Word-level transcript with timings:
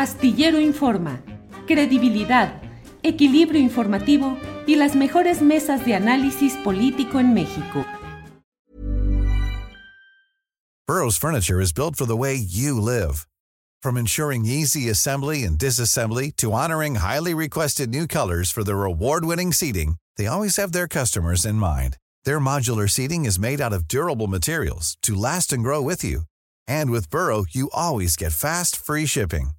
Astillero 0.00 0.58
Informa, 0.58 1.20
credibilidad, 1.66 2.62
equilibrio 3.02 3.60
informativo 3.60 4.38
y 4.66 4.76
las 4.76 4.96
mejores 4.96 5.42
mesas 5.42 5.84
de 5.84 5.94
análisis 5.94 6.54
político 6.64 7.20
en 7.20 7.34
México. 7.34 7.84
Burroughs 10.86 11.18
Furniture 11.18 11.60
is 11.60 11.74
built 11.74 11.96
for 11.96 12.06
the 12.06 12.16
way 12.16 12.34
you 12.34 12.80
live. 12.80 13.28
From 13.82 13.98
ensuring 13.98 14.46
easy 14.46 14.88
assembly 14.88 15.44
and 15.44 15.58
disassembly 15.58 16.34
to 16.36 16.54
honoring 16.54 16.94
highly 16.94 17.34
requested 17.34 17.90
new 17.90 18.06
colors 18.06 18.50
for 18.50 18.64
their 18.64 18.86
award-winning 18.86 19.52
seating, 19.52 19.96
they 20.16 20.26
always 20.26 20.56
have 20.56 20.72
their 20.72 20.88
customers 20.88 21.44
in 21.44 21.56
mind. 21.56 21.98
Their 22.24 22.40
modular 22.40 22.88
seating 22.88 23.26
is 23.26 23.38
made 23.38 23.60
out 23.60 23.74
of 23.74 23.86
durable 23.86 24.28
materials 24.28 24.96
to 25.02 25.14
last 25.14 25.52
and 25.52 25.62
grow 25.62 25.82
with 25.82 26.02
you. 26.02 26.22
And 26.66 26.90
with 26.90 27.10
Burrow, 27.10 27.44
you 27.50 27.68
always 27.74 28.16
get 28.16 28.32
fast, 28.32 28.76
free 28.76 29.04
shipping. 29.04 29.50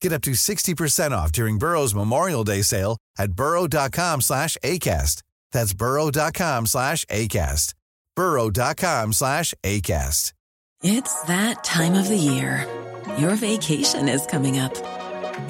Get 0.00 0.12
up 0.12 0.22
to 0.22 0.30
60% 0.30 1.10
off 1.12 1.30
during 1.30 1.58
Burrow's 1.58 1.94
Memorial 1.94 2.44
Day 2.44 2.62
sale 2.62 2.96
at 3.18 3.32
burrow.com 3.32 4.22
slash 4.22 4.56
ACAST. 4.64 5.22
That's 5.52 5.74
burrow.com 5.74 6.66
slash 6.66 7.04
ACAST. 7.06 7.74
burrow.com 8.16 9.12
slash 9.12 9.54
ACAST. 9.62 10.32
It's 10.82 11.22
that 11.24 11.62
time 11.62 11.92
of 11.92 12.08
the 12.08 12.16
year. 12.16 12.66
Your 13.18 13.34
vacation 13.34 14.08
is 14.08 14.24
coming 14.24 14.58
up. 14.58 14.74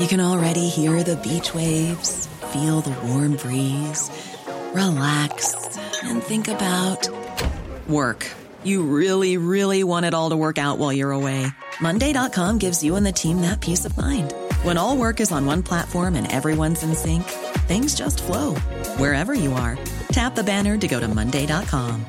You 0.00 0.08
can 0.08 0.20
already 0.20 0.68
hear 0.68 1.04
the 1.04 1.16
beach 1.16 1.54
waves, 1.54 2.26
feel 2.52 2.80
the 2.80 2.90
warm 3.06 3.36
breeze, 3.36 4.10
relax, 4.74 5.78
and 6.02 6.20
think 6.20 6.48
about 6.48 7.08
work. 7.88 8.26
You 8.64 8.82
really, 8.82 9.36
really 9.36 9.84
want 9.84 10.06
it 10.06 10.14
all 10.14 10.30
to 10.30 10.36
work 10.36 10.58
out 10.58 10.78
while 10.78 10.92
you're 10.92 11.12
away. 11.12 11.46
Monday.com 11.80 12.58
gives 12.58 12.82
you 12.82 12.96
and 12.96 13.06
the 13.06 13.12
team 13.12 13.42
that 13.42 13.60
peace 13.60 13.84
of 13.84 13.96
mind. 13.96 14.34
When 14.62 14.76
all 14.76 14.94
work 14.94 15.20
is 15.20 15.32
on 15.32 15.46
one 15.46 15.62
platform 15.62 16.14
and 16.16 16.30
everyone's 16.30 16.82
in 16.82 16.94
sync, 16.94 17.24
things 17.66 17.94
just 17.94 18.20
flow 18.20 18.54
wherever 18.98 19.32
you 19.32 19.54
are. 19.54 19.78
Tap 20.12 20.34
the 20.34 20.44
banner 20.44 20.76
to 20.76 20.86
go 20.86 21.00
to 21.00 21.08
Monday.com. 21.08 22.04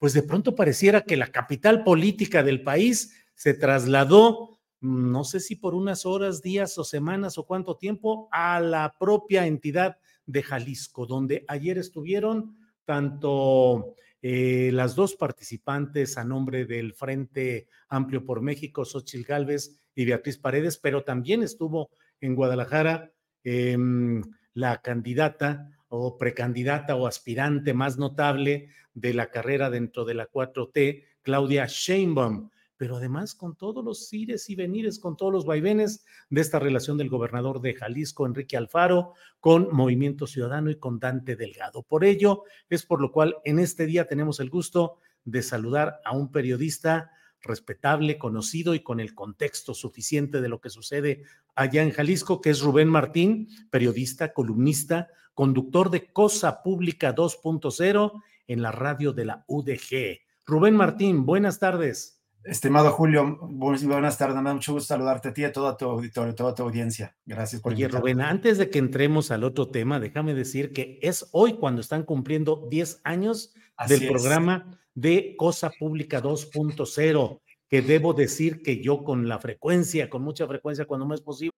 Pues 0.00 0.12
de 0.12 0.24
pronto 0.24 0.56
pareciera 0.56 1.02
que 1.02 1.16
la 1.16 1.28
capital 1.28 1.84
política 1.84 2.42
del 2.42 2.64
país 2.64 3.14
se 3.36 3.54
trasladó, 3.54 4.58
no 4.80 5.22
sé 5.22 5.38
si 5.38 5.54
por 5.54 5.76
unas 5.76 6.04
horas, 6.04 6.42
días 6.42 6.76
o 6.78 6.82
semanas 6.82 7.38
o 7.38 7.46
cuánto 7.46 7.76
tiempo, 7.76 8.28
a 8.32 8.58
la 8.58 8.92
propia 8.98 9.46
entidad 9.46 9.98
de 10.26 10.42
Jalisco, 10.42 11.06
donde 11.06 11.44
ayer 11.46 11.78
estuvieron 11.78 12.56
tanto 12.84 13.94
eh, 14.22 14.70
las 14.72 14.94
dos 14.94 15.16
participantes 15.16 16.16
a 16.16 16.24
nombre 16.24 16.64
del 16.64 16.94
Frente 16.94 17.66
Amplio 17.88 18.24
por 18.24 18.40
México, 18.40 18.84
Xochil 18.84 19.24
Gálvez 19.24 19.80
y 19.96 20.04
Beatriz 20.04 20.38
Paredes, 20.38 20.78
pero 20.78 21.02
también 21.02 21.42
estuvo 21.42 21.90
en 22.20 22.36
Guadalajara 22.36 23.12
em, 23.42 24.22
la 24.54 24.80
candidata 24.80 25.68
o 25.88 26.16
precandidata 26.16 26.94
o 26.94 27.08
aspirante 27.08 27.74
más 27.74 27.98
notable 27.98 28.68
de 28.94 29.12
la 29.12 29.30
carrera 29.30 29.70
dentro 29.70 30.04
de 30.04 30.14
la 30.14 30.28
4T, 30.28 31.04
Claudia 31.22 31.66
Sheinbaum 31.66 32.50
pero 32.82 32.96
además 32.96 33.36
con 33.36 33.54
todos 33.54 33.84
los 33.84 34.12
ires 34.12 34.50
y 34.50 34.56
venires, 34.56 34.98
con 34.98 35.16
todos 35.16 35.32
los 35.32 35.46
vaivenes 35.46 36.04
de 36.30 36.40
esta 36.40 36.58
relación 36.58 36.98
del 36.98 37.10
gobernador 37.10 37.60
de 37.60 37.74
Jalisco, 37.74 38.26
Enrique 38.26 38.56
Alfaro, 38.56 39.12
con 39.38 39.68
Movimiento 39.70 40.26
Ciudadano 40.26 40.68
y 40.68 40.80
con 40.80 40.98
Dante 40.98 41.36
Delgado. 41.36 41.84
Por 41.84 42.04
ello, 42.04 42.42
es 42.68 42.84
por 42.84 43.00
lo 43.00 43.12
cual 43.12 43.36
en 43.44 43.60
este 43.60 43.86
día 43.86 44.08
tenemos 44.08 44.40
el 44.40 44.50
gusto 44.50 44.98
de 45.24 45.44
saludar 45.44 46.00
a 46.04 46.10
un 46.10 46.32
periodista 46.32 47.12
respetable, 47.40 48.18
conocido 48.18 48.74
y 48.74 48.80
con 48.80 48.98
el 48.98 49.14
contexto 49.14 49.74
suficiente 49.74 50.40
de 50.40 50.48
lo 50.48 50.60
que 50.60 50.70
sucede 50.70 51.22
allá 51.54 51.84
en 51.84 51.92
Jalisco, 51.92 52.40
que 52.40 52.50
es 52.50 52.62
Rubén 52.62 52.88
Martín, 52.88 53.46
periodista, 53.70 54.32
columnista, 54.32 55.06
conductor 55.34 55.88
de 55.88 56.12
Cosa 56.12 56.64
Pública 56.64 57.14
2.0 57.14 58.22
en 58.48 58.60
la 58.60 58.72
radio 58.72 59.12
de 59.12 59.24
la 59.24 59.44
UDG. 59.46 60.18
Rubén 60.46 60.74
Martín, 60.74 61.24
buenas 61.24 61.60
tardes. 61.60 62.21
Estimado 62.44 62.90
Julio, 62.90 63.38
buenas 63.40 64.18
tardes, 64.18 64.36
me 64.36 64.42
da 64.42 64.54
mucho 64.54 64.72
gusto 64.72 64.88
saludarte 64.88 65.28
a 65.28 65.34
ti 65.34 65.42
y 65.42 65.44
a 65.44 65.52
toda 65.52 65.76
tu 65.76 65.84
auditorio, 65.84 66.34
toda 66.34 66.54
tu 66.54 66.64
audiencia. 66.64 67.16
Gracias 67.24 67.62
por 67.62 67.72
Oye, 67.72 67.86
Rubén, 67.86 68.20
antes 68.20 68.58
de 68.58 68.68
que 68.68 68.80
entremos 68.80 69.30
al 69.30 69.44
otro 69.44 69.68
tema, 69.68 70.00
déjame 70.00 70.34
decir 70.34 70.72
que 70.72 70.98
es 71.02 71.28
hoy 71.32 71.54
cuando 71.54 71.80
están 71.80 72.02
cumpliendo 72.02 72.66
10 72.68 73.02
años 73.04 73.54
del 73.86 74.08
programa 74.08 74.80
de 74.94 75.36
Cosa 75.38 75.70
Pública 75.78 76.20
2.0, 76.20 77.40
que 77.68 77.82
debo 77.82 78.12
decir 78.12 78.62
que 78.62 78.82
yo 78.82 79.04
con 79.04 79.28
la 79.28 79.38
frecuencia, 79.38 80.10
con 80.10 80.22
mucha 80.22 80.46
frecuencia 80.48 80.84
cuando 80.84 81.06
más 81.06 81.20
es 81.20 81.24
posible. 81.24 81.52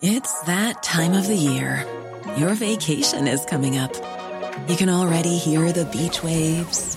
It's 0.00 0.40
that 0.46 0.82
time 0.82 1.18
of 1.18 1.26
the 1.26 1.36
year. 1.36 1.84
Your 2.38 2.54
vacation 2.54 3.26
is 3.26 3.44
coming 3.46 3.78
up. 3.78 3.92
You 4.68 4.76
can 4.76 4.88
already 4.88 5.38
hear 5.38 5.72
the 5.72 5.84
beach 5.86 6.22
waves. 6.22 6.96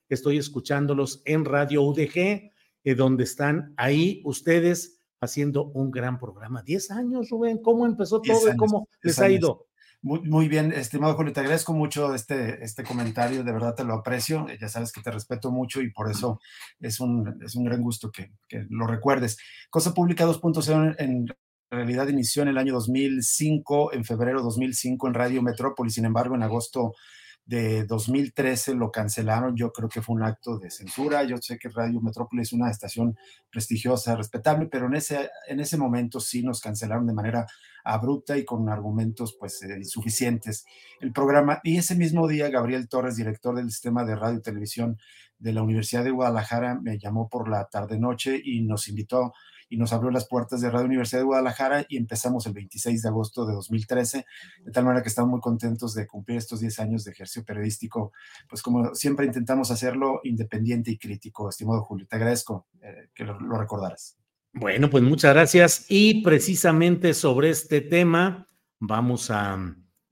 Estoy 0.11 0.37
escuchándolos 0.37 1.21
en 1.23 1.45
Radio 1.45 1.83
UDG 1.83 2.17
eh, 2.83 2.95
donde 2.95 3.23
están 3.23 3.73
ahí 3.77 4.21
ustedes 4.25 4.99
haciendo 5.21 5.67
un 5.67 5.89
gran 5.89 6.19
programa. 6.19 6.63
Diez 6.63 6.91
años, 6.91 7.29
Rubén, 7.29 7.59
¿cómo 7.61 7.85
empezó 7.85 8.21
todo 8.21 8.51
y 8.51 8.57
cómo 8.57 8.89
les 9.01 9.17
ha 9.19 9.29
ido? 9.29 9.67
Muy, 10.01 10.19
muy, 10.23 10.49
bien, 10.49 10.73
estimado 10.73 11.13
Julio, 11.13 11.31
te 11.31 11.39
agradezco 11.39 11.71
mucho 11.71 12.13
este, 12.13 12.61
este 12.61 12.83
comentario, 12.83 13.45
de 13.45 13.53
verdad 13.53 13.73
te 13.73 13.85
lo 13.85 13.93
aprecio, 13.93 14.47
ya 14.59 14.67
sabes 14.67 14.91
que 14.91 15.01
te 15.01 15.11
respeto 15.11 15.49
mucho 15.49 15.79
y 15.79 15.91
por 15.91 16.11
eso 16.11 16.41
es 16.81 16.99
un, 16.99 17.39
es 17.41 17.55
un 17.55 17.63
gran 17.63 17.81
gusto 17.81 18.11
que, 18.11 18.33
que 18.49 18.65
lo 18.69 18.87
recuerdes. 18.87 19.37
Cosa 19.69 19.93
Pública 19.93 20.25
2.0 20.25 20.95
en 20.99 21.27
realidad 21.69 22.09
inició 22.09 22.41
en 22.41 22.49
el 22.49 22.57
año 22.57 22.73
2005, 22.73 23.93
en 23.93 24.03
febrero 24.03 24.41
2005 24.41 25.07
en 25.07 25.13
Radio 25.13 25.41
Metrópolis, 25.41 25.93
sin 25.93 26.03
embargo 26.03 26.35
en 26.35 26.43
agosto 26.43 26.95
de 27.45 27.85
2013 27.85 28.75
lo 28.75 28.91
cancelaron, 28.91 29.55
yo 29.55 29.71
creo 29.71 29.89
que 29.89 30.01
fue 30.01 30.15
un 30.15 30.23
acto 30.23 30.57
de 30.57 30.69
censura, 30.69 31.23
yo 31.23 31.37
sé 31.37 31.57
que 31.57 31.69
Radio 31.69 31.99
Metrópolis 32.01 32.49
es 32.49 32.53
una 32.53 32.69
estación 32.69 33.17
prestigiosa, 33.51 34.15
respetable, 34.15 34.67
pero 34.67 34.87
en 34.87 34.95
ese, 34.95 35.29
en 35.47 35.59
ese 35.59 35.77
momento 35.77 36.19
sí 36.19 36.43
nos 36.43 36.61
cancelaron 36.61 37.07
de 37.07 37.13
manera 37.13 37.45
abrupta 37.83 38.37
y 38.37 38.45
con 38.45 38.69
argumentos 38.69 39.35
pues 39.39 39.61
eh, 39.63 39.75
insuficientes 39.77 40.65
el 40.99 41.11
programa. 41.11 41.59
Y 41.63 41.77
ese 41.77 41.95
mismo 41.95 42.27
día, 42.27 42.49
Gabriel 42.49 42.87
Torres, 42.87 43.17
director 43.17 43.55
del 43.55 43.71
sistema 43.71 44.05
de 44.05 44.15
radio 44.15 44.37
y 44.37 44.41
televisión 44.41 44.97
de 45.39 45.53
la 45.53 45.63
Universidad 45.63 46.03
de 46.03 46.11
Guadalajara, 46.11 46.79
me 46.81 46.99
llamó 46.99 47.27
por 47.27 47.49
la 47.49 47.65
tarde-noche 47.65 48.39
y 48.43 48.61
nos 48.61 48.87
invitó 48.87 49.33
y 49.71 49.77
nos 49.77 49.93
abrió 49.93 50.11
las 50.11 50.27
puertas 50.27 50.59
de 50.59 50.69
Radio 50.69 50.85
Universidad 50.85 51.21
de 51.21 51.25
Guadalajara 51.25 51.85
y 51.87 51.95
empezamos 51.95 52.45
el 52.45 52.51
26 52.51 53.01
de 53.01 53.07
agosto 53.07 53.45
de 53.45 53.53
2013, 53.53 54.25
de 54.65 54.71
tal 54.71 54.83
manera 54.83 55.01
que 55.01 55.07
estamos 55.07 55.31
muy 55.31 55.39
contentos 55.39 55.93
de 55.93 56.05
cumplir 56.05 56.37
estos 56.37 56.59
10 56.59 56.79
años 56.81 57.05
de 57.05 57.11
ejercicio 57.11 57.45
periodístico, 57.45 58.11
pues 58.49 58.61
como 58.61 58.93
siempre 58.93 59.25
intentamos 59.25 59.71
hacerlo 59.71 60.19
independiente 60.25 60.91
y 60.91 60.97
crítico, 60.97 61.47
estimado 61.47 61.81
Julio. 61.83 62.05
Te 62.05 62.17
agradezco 62.17 62.67
eh, 62.81 63.07
que 63.15 63.23
lo, 63.23 63.39
lo 63.39 63.57
recordaras. 63.57 64.17
Bueno, 64.51 64.89
pues 64.89 65.03
muchas 65.03 65.33
gracias. 65.33 65.85
Y 65.87 66.21
precisamente 66.21 67.13
sobre 67.13 67.49
este 67.49 67.79
tema 67.79 68.45
vamos 68.77 69.31
a, 69.31 69.57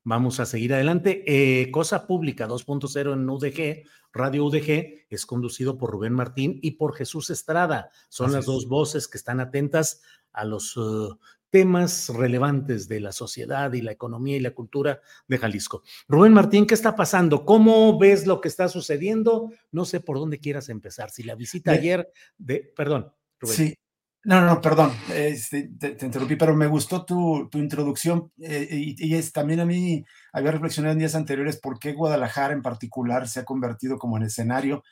Vamos 0.09 0.39
a 0.39 0.47
seguir 0.47 0.73
adelante. 0.73 1.23
Eh, 1.27 1.69
Cosa 1.69 2.07
Pública 2.07 2.47
2.0 2.47 3.13
en 3.13 3.29
UDG, 3.29 3.87
Radio 4.11 4.45
UDG, 4.45 5.05
es 5.07 5.27
conducido 5.27 5.77
por 5.77 5.91
Rubén 5.91 6.13
Martín 6.13 6.57
y 6.63 6.71
por 6.71 6.95
Jesús 6.95 7.29
Estrada. 7.29 7.91
Son 8.09 8.31
las 8.31 8.47
dos 8.47 8.67
voces 8.67 9.07
que 9.07 9.19
están 9.19 9.39
atentas 9.39 10.01
a 10.33 10.45
los 10.45 10.75
uh, 10.77 11.15
temas 11.51 12.09
relevantes 12.09 12.87
de 12.87 13.01
la 13.01 13.11
sociedad 13.11 13.71
y 13.73 13.83
la 13.83 13.91
economía 13.91 14.35
y 14.35 14.39
la 14.39 14.55
cultura 14.55 14.99
de 15.27 15.37
Jalisco. 15.37 15.83
Rubén 16.07 16.33
Martín, 16.33 16.65
¿qué 16.65 16.73
está 16.73 16.95
pasando? 16.95 17.45
¿Cómo 17.45 17.99
ves 17.99 18.25
lo 18.25 18.41
que 18.41 18.47
está 18.47 18.67
sucediendo? 18.67 19.51
No 19.71 19.85
sé 19.85 19.99
por 19.99 20.17
dónde 20.17 20.39
quieras 20.39 20.69
empezar. 20.69 21.11
Si 21.11 21.21
la 21.21 21.35
visita 21.35 21.69
ayer 21.69 22.11
de, 22.35 22.73
perdón, 22.75 23.13
Rubén. 23.39 23.55
Sí. 23.55 23.75
No, 24.25 24.41
no, 24.41 24.59
perdón, 24.59 24.91
este, 25.13 25.69
te, 25.79 26.05
interrumpí, 26.05 26.35
pero 26.35 26.53
me 26.53 26.67
gustó 26.67 27.05
tu, 27.05 27.47
tu 27.49 27.57
introducción 27.57 28.29
eh, 28.41 28.67
y, 28.69 29.15
es 29.15 29.31
también 29.31 29.61
a 29.61 29.65
mí 29.65 30.03
había 30.33 30.51
reflexionado 30.51 30.91
en 30.91 30.99
días 30.99 31.15
anteriores 31.15 31.57
por 31.57 31.79
qué 31.79 31.93
Guadalajara 31.93 32.53
en 32.53 32.61
particular 32.61 33.29
se 33.29 33.39
ha 33.39 33.45
convertido 33.45 33.97
como 33.97 34.17
en 34.17 34.23
escenario 34.23 34.83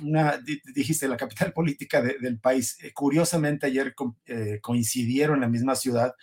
una, 0.00 0.40
dijiste, 0.74 1.06
la 1.06 1.18
capital 1.18 1.52
política 1.54 2.00
del 2.00 2.38
país. 2.38 2.78
Eh, 2.82 2.92
curiosamente, 2.94 3.66
ayer 3.66 3.94
eh, 4.24 4.58
coincidieron 4.62 5.36
en 5.36 5.42
la 5.42 5.48
misma 5.48 5.74
ciudad 5.74 6.14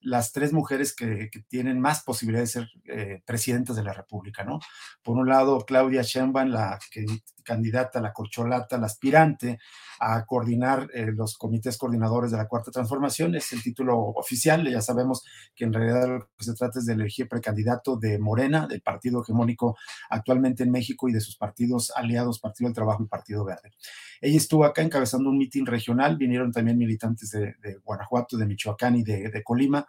las 0.00 0.32
tres 0.32 0.52
mujeres 0.52 0.94
que, 0.96 1.30
tienen 1.48 1.78
más 1.78 2.02
posibilidades 2.02 2.54
de 2.54 2.60
ser 2.60 3.22
presidentas 3.24 3.76
de 3.76 3.84
la 3.84 3.92
República, 3.92 4.44
¿no? 4.44 4.60
Por 5.02 5.16
un 5.16 5.28
lado, 5.28 5.64
Claudia 5.66 6.02
Sheinbaum, 6.02 6.48
la 6.48 6.78
candidata, 7.42 8.00
la 8.00 8.12
corcholata, 8.12 8.78
la 8.78 8.86
aspirante 8.86 9.58
a 10.00 10.24
coordinar 10.24 10.88
eh, 10.94 11.12
los 11.12 11.36
comités 11.38 11.78
coordinadores 11.78 12.32
de 12.32 12.36
la 12.36 12.48
Cuarta 12.48 12.72
Transformación, 12.72 13.36
es 13.36 13.52
el 13.52 13.62
título 13.62 13.98
oficial, 13.98 14.68
ya 14.68 14.80
sabemos 14.80 15.24
que 15.54 15.64
en 15.64 15.72
realidad 15.72 16.08
lo 16.08 16.28
que 16.36 16.44
se 16.44 16.54
trata 16.54 16.80
es 16.80 16.86
de 16.86 16.94
elegir 16.94 17.28
precandidato 17.28 17.96
de 17.96 18.18
Morena, 18.18 18.66
del 18.66 18.82
partido 18.82 19.22
hegemónico 19.22 19.76
actualmente 20.10 20.64
en 20.64 20.72
México 20.72 21.08
y 21.08 21.12
de 21.12 21.20
sus 21.20 21.36
partidos 21.36 21.92
aliados, 21.94 22.40
Partido 22.40 22.68
del 22.68 22.74
Trabajo 22.74 23.04
y 23.04 23.06
Partido 23.06 23.44
Verde. 23.44 23.72
Ella 24.20 24.36
estuvo 24.36 24.64
acá 24.64 24.82
encabezando 24.82 25.30
un 25.30 25.38
mitin 25.38 25.66
regional, 25.66 26.16
vinieron 26.16 26.52
también 26.52 26.78
militantes 26.78 27.30
de, 27.30 27.54
Guanajuato, 27.84 28.36
de 28.36 28.46
Michoacán 28.46 28.96
y 28.96 29.02
de, 29.04 29.42
Colima 29.44 29.86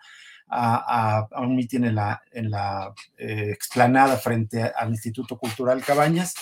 a, 0.48 1.28
un 1.38 1.56
mitin 1.56 1.86
en 1.86 1.96
la, 1.96 2.22
en 2.32 2.52
la 2.52 2.94
eh, 3.18 3.50
explanada 3.52 4.18
frente 4.18 4.64
al 4.64 4.90
Instituto 4.90 5.38
Cultural 5.38 5.84
Cabañas 5.84 6.36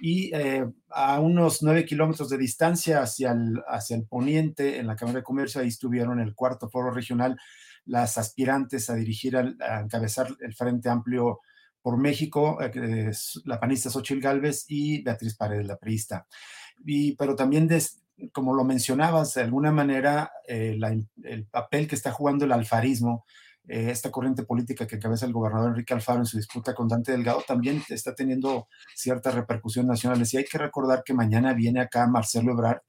y 0.00 0.34
eh, 0.34 0.66
a 0.90 1.20
unos 1.20 1.62
nueve 1.62 1.84
kilómetros 1.84 2.28
de 2.28 2.38
distancia 2.38 3.02
hacia 3.02 3.32
el, 3.32 3.62
hacia 3.68 3.96
el 3.96 4.06
poniente, 4.06 4.78
en 4.78 4.86
la 4.86 4.96
Cámara 4.96 5.18
de 5.18 5.24
Comercio, 5.24 5.60
ahí 5.60 5.68
estuvieron 5.68 6.20
el 6.20 6.34
cuarto 6.34 6.68
foro 6.68 6.90
regional 6.90 7.36
las 7.86 8.18
aspirantes 8.18 8.90
a 8.90 8.94
dirigir, 8.94 9.36
a 9.36 9.80
encabezar 9.80 10.28
el 10.40 10.54
Frente 10.54 10.88
Amplio 10.88 11.40
por 11.80 11.96
México, 11.96 12.58
eh, 12.60 13.12
la 13.44 13.60
panista 13.60 13.90
Xochil 13.90 14.20
Gálvez 14.20 14.64
y 14.68 15.02
Beatriz 15.02 15.36
Paredes, 15.36 15.66
la 15.66 15.76
priista. 15.76 16.26
Pero 17.16 17.36
también, 17.36 17.68
como 18.32 18.54
lo 18.54 18.64
mencionabas, 18.64 19.34
de 19.34 19.42
alguna 19.42 19.70
manera, 19.70 20.32
eh, 20.48 20.76
el 21.22 21.46
papel 21.46 21.86
que 21.86 21.94
está 21.94 22.10
jugando 22.10 22.44
el 22.44 22.52
alfarismo, 22.52 23.24
eh, 23.68 23.90
esta 23.90 24.10
corriente 24.10 24.44
política 24.44 24.86
que 24.86 24.96
encabeza 24.96 25.26
el 25.26 25.32
gobernador 25.32 25.70
Enrique 25.70 25.94
Alfaro 25.94 26.20
en 26.20 26.26
su 26.26 26.36
disputa 26.36 26.74
con 26.74 26.88
Dante 26.88 27.12
Delgado, 27.12 27.42
también 27.46 27.82
está 27.88 28.14
teniendo 28.14 28.68
cierta 28.94 29.30
repercusión 29.30 29.86
nacional. 29.86 30.22
Y 30.30 30.36
hay 30.36 30.44
que 30.44 30.58
recordar 30.58 31.02
que 31.04 31.14
mañana 31.14 31.52
viene 31.52 31.80
acá 31.80 32.06
Marcelo 32.06 32.52
Ebrard 32.52 32.80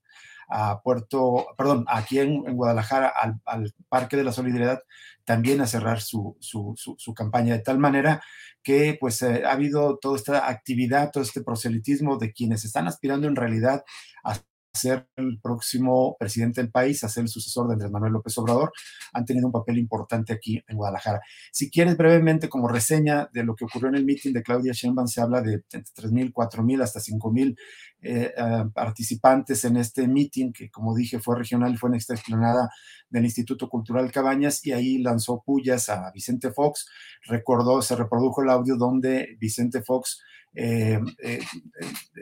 a 0.50 0.81
Puerto, 0.81 1.47
perdón, 1.57 1.85
aquí 1.89 2.19
en, 2.19 2.56
Guadalajara, 2.56 3.12
al, 3.45 3.74
Parque 3.89 4.15
de 4.15 4.24
la 4.24 4.31
Solidaridad, 4.31 4.81
también 5.25 5.59
a 5.62 5.68
cerrar 5.68 6.00
su, 6.00 6.38
su, 6.39 6.74
su, 6.75 7.13
campaña, 7.13 7.53
de 7.53 7.59
tal 7.59 7.79
manera 7.79 8.24
que 8.63 8.97
pues 9.00 9.21
eh, 9.21 9.44
ha 9.45 9.51
habido 9.51 9.97
toda 9.97 10.15
esta 10.15 10.47
actividad, 10.47 11.12
todo 11.12 11.24
este 11.24 11.41
proselitismo 11.41 12.18
de 12.18 12.31
quienes 12.31 12.63
están 12.63 12.88
aspirando 12.88 13.27
en 13.27 13.35
realidad 13.35 13.83
a 14.24 14.38
ser 14.77 15.07
el 15.18 15.39
próximo 15.41 16.15
presidente 16.18 16.62
del 16.62 16.71
país, 16.71 17.03
a 17.03 17.09
ser 17.09 17.24
el 17.24 17.27
sucesor 17.27 17.68
de 17.68 17.74
Andrés 17.74 17.91
Manuel 17.91 18.13
López 18.13 18.38
Obrador, 18.38 18.71
han 19.12 19.25
tenido 19.25 19.47
un 19.47 19.51
papel 19.51 19.77
importante 19.77 20.31
aquí 20.31 20.63
en 20.68 20.77
Guadalajara. 20.77 21.19
Si 21.51 21.69
quieres 21.69 21.97
brevemente, 21.97 22.47
como 22.47 22.69
reseña 22.69 23.29
de 23.33 23.44
lo 23.44 23.56
que 23.56 23.65
ocurrió 23.65 23.89
en 23.89 23.95
el 23.95 24.06
meeting 24.06 24.31
de 24.31 24.44
Claudia 24.44 24.74
Sheinbaum, 24.74 25.07
se 25.07 25.21
habla 25.21 25.41
de 25.41 25.63
entre 25.71 25.81
3.000, 25.81 26.31
4.000 26.31 26.81
hasta 26.81 27.00
5.000 27.00 27.57
eh, 28.00 28.33
eh, 28.38 28.63
participantes 28.74 29.65
en 29.65 29.77
este 29.77 30.07
meeting, 30.07 30.53
que 30.53 30.69
como 30.69 30.95
dije 30.95 31.19
fue 31.19 31.35
regional 31.35 31.77
fue 31.77 31.89
en 31.89 31.95
esta 31.95 32.13
explanada 32.13 32.69
del 33.09 33.25
Instituto 33.25 33.68
Cultural 33.69 34.12
Cabañas, 34.12 34.65
y 34.65 34.71
ahí 34.71 35.00
lanzó 35.00 35.41
pullas 35.44 35.89
a 35.89 36.12
Vicente 36.12 36.51
Fox, 36.51 36.88
recordó, 37.25 37.81
se 37.81 37.95
reprodujo 37.95 38.44
el 38.44 38.50
audio 38.50 38.75
donde 38.77 39.35
Vicente 39.39 39.81
Fox 39.81 40.21
eh, 40.59 41.00
eh, 41.19 41.39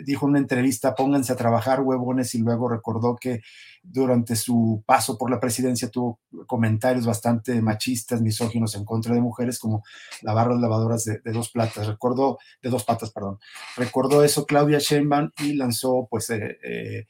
dijo 0.04 0.26
en 0.26 0.32
una 0.32 0.40
entrevista, 0.40 0.94
pónganse 0.94 1.32
a 1.32 1.38
trabajar 1.38 1.80
huevones 1.80 2.36
y 2.36 2.40
luego 2.40 2.68
recordó 2.68 3.16
que 3.16 3.40
durante 3.82 4.36
su 4.36 4.84
paso 4.86 5.18
por 5.18 5.32
la 5.32 5.40
presidencia 5.40 5.90
tuvo 5.90 6.20
comentarios 6.46 7.06
bastante 7.06 7.62
machistas, 7.62 8.22
misóginos 8.22 8.76
en 8.76 8.84
contra 8.84 9.16
de 9.16 9.22
mujeres 9.22 9.58
como 9.58 9.86
lavar 10.22 10.50
las 10.50 10.60
lavadoras 10.60 11.06
de, 11.06 11.22
dos 11.32 11.50
platas, 11.50 11.88
recordó, 11.88 12.38
de 12.62 12.70
dos 12.70 12.84
patas, 12.84 13.12
perdón, 13.12 13.40
recordó 13.78 14.22
eso 14.22 14.46
Claudia 14.46 14.80
Sheinbaum 14.80 15.30
y 15.42 15.54
lanzó 15.54 16.06
pues 16.10 16.30
eh, 16.30 17.06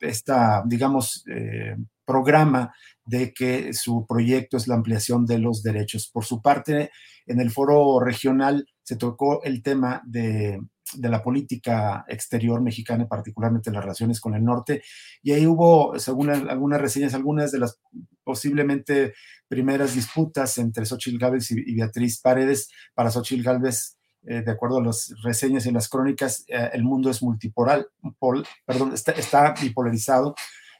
esta, 0.00 0.64
digamos, 0.66 1.24
programa 2.04 2.74
de 3.04 3.32
que 3.32 3.72
su 3.72 4.04
proyecto 4.08 4.56
es 4.56 4.66
la 4.66 4.74
ampliación 4.74 5.26
de 5.26 5.38
los 5.38 5.62
derechos. 5.62 6.10
Por 6.12 6.24
su 6.24 6.42
parte, 6.42 6.90
en 7.26 7.40
el 7.40 7.52
foro 7.52 8.00
regional 8.00 8.66
se 8.84 8.96
tocó 8.96 9.42
el 9.42 9.62
tema 9.62 10.02
de, 10.06 10.60
la 11.00 11.22
política 11.22 12.04
exterior 12.06 12.60
mexicana, 12.60 13.08
particularmente 13.08 13.70
las 13.70 13.82
relaciones 13.82 14.20
con 14.20 14.34
el 14.34 14.44
norte, 14.44 14.82
y 15.22 15.32
ahí 15.32 15.46
hubo, 15.46 15.98
según 15.98 16.30
algunas 16.30 16.80
reseñas, 16.80 17.14
algunas 17.14 17.50
de 17.50 17.58
las 17.58 17.80
posiblemente 18.22 19.14
primeras 19.48 19.94
disputas 19.94 20.56
entre 20.58 20.86
Xochitl 20.86 21.18
Gálvez 21.18 21.50
y, 21.50 21.74
Beatriz 21.74 22.20
Paredes. 22.20 22.70
Para 22.94 23.10
Xochitl 23.10 23.42
Gálvez, 23.42 23.98
eh, 24.26 24.42
de 24.42 24.50
acuerdo 24.50 24.78
a 24.78 24.84
las 24.84 25.14
reseñas 25.22 25.66
y 25.66 25.72
las 25.72 25.88
crónicas, 25.88 26.44
eh, 26.48 26.70
el 26.72 26.84
mundo 26.84 27.10
es 27.10 27.22
multipolar, 27.22 27.86
está, 28.92 29.12
está 29.12 29.54
bipolarizado 29.60 30.34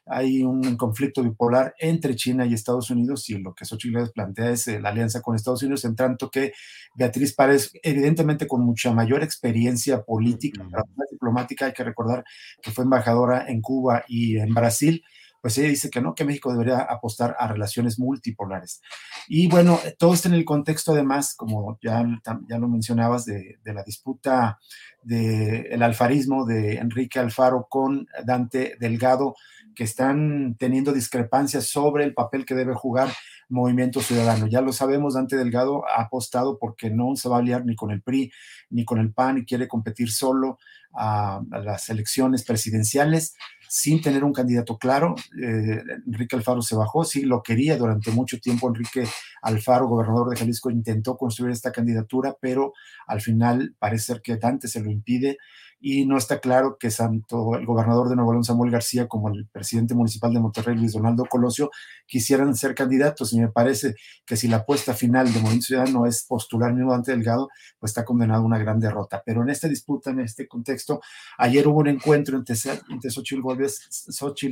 hay 0.06 0.42
un 0.42 0.76
conflicto 0.76 1.22
bipolar 1.22 1.74
entre 1.78 2.14
China 2.14 2.44
y 2.44 2.54
Estados 2.54 2.90
Unidos 2.90 3.28
y 3.30 3.38
lo 3.38 3.54
que 3.54 3.64
Xochitl 3.64 4.10
plantea 4.12 4.50
es 4.50 4.68
eh, 4.68 4.80
la 4.80 4.90
alianza 4.90 5.22
con 5.22 5.34
Estados 5.34 5.62
Unidos, 5.62 5.84
en 5.84 5.96
tanto 5.96 6.30
que 6.30 6.52
Beatriz 6.94 7.34
Párez, 7.34 7.72
evidentemente 7.82 8.46
con 8.46 8.62
mucha 8.62 8.92
mayor 8.92 9.22
experiencia 9.22 10.02
política, 10.02 10.66
diplomática, 11.10 11.66
hay 11.66 11.72
que 11.72 11.84
recordar 11.84 12.24
que 12.62 12.70
fue 12.70 12.84
embajadora 12.84 13.46
en 13.48 13.60
Cuba 13.60 14.04
y 14.06 14.36
en 14.38 14.52
Brasil, 14.52 15.02
pues 15.40 15.58
ella 15.58 15.68
dice 15.68 15.90
que 15.90 16.00
no, 16.00 16.14
que 16.14 16.24
México 16.24 16.50
debería 16.52 16.78
apostar 16.78 17.36
a 17.38 17.46
relaciones 17.46 17.98
multipolares. 17.98 18.80
Y 19.28 19.46
bueno, 19.46 19.78
todo 19.98 20.14
esto 20.14 20.28
en 20.28 20.34
el 20.34 20.44
contexto 20.44 20.92
además, 20.92 21.34
como 21.34 21.78
ya, 21.82 22.02
ya 22.48 22.58
lo 22.58 22.66
mencionabas, 22.66 23.26
de, 23.26 23.58
de 23.62 23.74
la 23.74 23.82
disputa 23.82 24.58
del 25.02 25.82
alfarismo 25.82 26.46
de 26.46 26.76
Enrique 26.76 27.18
Alfaro 27.18 27.66
con 27.68 28.06
Dante 28.24 28.76
Delgado, 28.80 29.34
que 29.74 29.84
están 29.84 30.56
teniendo 30.58 30.92
discrepancias 30.92 31.66
sobre 31.68 32.04
el 32.04 32.14
papel 32.14 32.44
que 32.44 32.54
debe 32.54 32.74
jugar 32.74 33.08
Movimiento 33.48 34.00
Ciudadano. 34.00 34.46
Ya 34.46 34.60
lo 34.60 34.72
sabemos, 34.72 35.14
Dante 35.14 35.36
Delgado 35.36 35.84
ha 35.88 36.02
apostado 36.02 36.58
porque 36.58 36.90
no 36.90 37.14
se 37.16 37.28
va 37.28 37.36
a 37.36 37.38
aliar 37.40 37.64
ni 37.64 37.76
con 37.76 37.90
el 37.90 38.02
PRI 38.02 38.32
ni 38.70 38.84
con 38.84 38.98
el 38.98 39.12
PAN 39.12 39.38
y 39.38 39.44
quiere 39.44 39.68
competir 39.68 40.10
solo 40.10 40.58
a, 40.92 41.42
las 41.50 41.88
elecciones 41.90 42.44
presidenciales 42.44 43.34
sin 43.68 44.00
tener 44.00 44.24
un 44.24 44.32
candidato 44.32 44.78
claro. 44.78 45.16
Eh, 45.40 45.82
Enrique 46.06 46.36
Alfaro 46.36 46.62
se 46.62 46.76
bajó, 46.76 47.04
sí 47.04 47.22
lo 47.22 47.42
quería 47.42 47.76
durante 47.76 48.12
mucho 48.12 48.38
tiempo. 48.38 48.68
Enrique 48.68 49.04
Alfaro, 49.42 49.88
gobernador 49.88 50.30
de 50.30 50.36
Jalisco, 50.36 50.70
intentó 50.70 51.16
construir 51.16 51.52
esta 51.52 51.72
candidatura, 51.72 52.36
pero 52.40 52.72
al 53.06 53.20
final 53.20 53.74
parece 53.78 54.06
ser 54.06 54.22
que 54.22 54.36
Dante 54.36 54.68
se 54.68 54.80
lo 54.80 54.90
impide 54.90 55.38
y 55.86 56.06
no 56.06 56.16
está 56.16 56.40
claro 56.40 56.78
que 56.80 56.88
tanto 56.88 57.56
el 57.56 57.66
gobernador 57.66 58.08
de 58.08 58.16
Nuevo 58.16 58.32
León, 58.32 58.42
Samuel 58.42 58.70
García, 58.70 59.06
como 59.06 59.28
el 59.28 59.46
presidente 59.48 59.94
municipal 59.94 60.32
de 60.32 60.40
Monterrey, 60.40 60.74
Luis 60.76 60.94
Donaldo 60.94 61.26
Colosio, 61.26 61.70
quisieran 62.06 62.56
ser 62.56 62.74
candidatos. 62.74 63.34
Y 63.34 63.38
me 63.38 63.48
parece 63.48 63.94
que 64.24 64.34
si 64.34 64.48
la 64.48 64.56
apuesta 64.56 64.94
final 64.94 65.26
de 65.30 65.40
Movimiento 65.40 65.66
Ciudadano 65.66 66.06
es 66.06 66.24
postular 66.26 66.72
mismo 66.72 66.92
Dante 66.92 67.12
Delgado, 67.12 67.50
pues 67.78 67.90
está 67.90 68.02
condenado 68.02 68.40
a 68.40 68.46
una 68.46 68.56
gran 68.56 68.80
derrota. 68.80 69.22
Pero 69.26 69.42
en 69.42 69.50
esta 69.50 69.68
disputa, 69.68 70.08
en 70.08 70.20
este 70.20 70.48
contexto, 70.48 71.02
ayer 71.36 71.68
hubo 71.68 71.80
un 71.80 71.88
encuentro 71.88 72.38
entre, 72.38 72.56
entre 72.88 73.10
Xochitl 73.10 73.42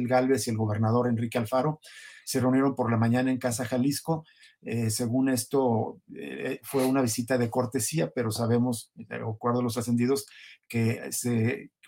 y 0.06 0.50
el 0.50 0.56
gobernador 0.58 1.08
Enrique 1.08 1.38
Alfaro. 1.38 1.80
Se 2.24 2.40
reunieron 2.40 2.74
por 2.74 2.90
la 2.90 2.96
mañana 2.96 3.30
en 3.30 3.38
Casa 3.38 3.64
Jalisco 3.64 4.24
eh, 4.64 4.90
según 4.90 5.28
esto, 5.28 6.00
eh, 6.14 6.60
fue 6.62 6.84
una 6.84 7.02
visita 7.02 7.36
de 7.36 7.50
cortesía, 7.50 8.12
pero 8.14 8.30
sabemos, 8.30 8.92
de 8.94 9.16
acuerdo 9.16 9.58
a 9.58 9.62
los 9.62 9.76
ascendidos, 9.76 10.26
que 10.68 11.10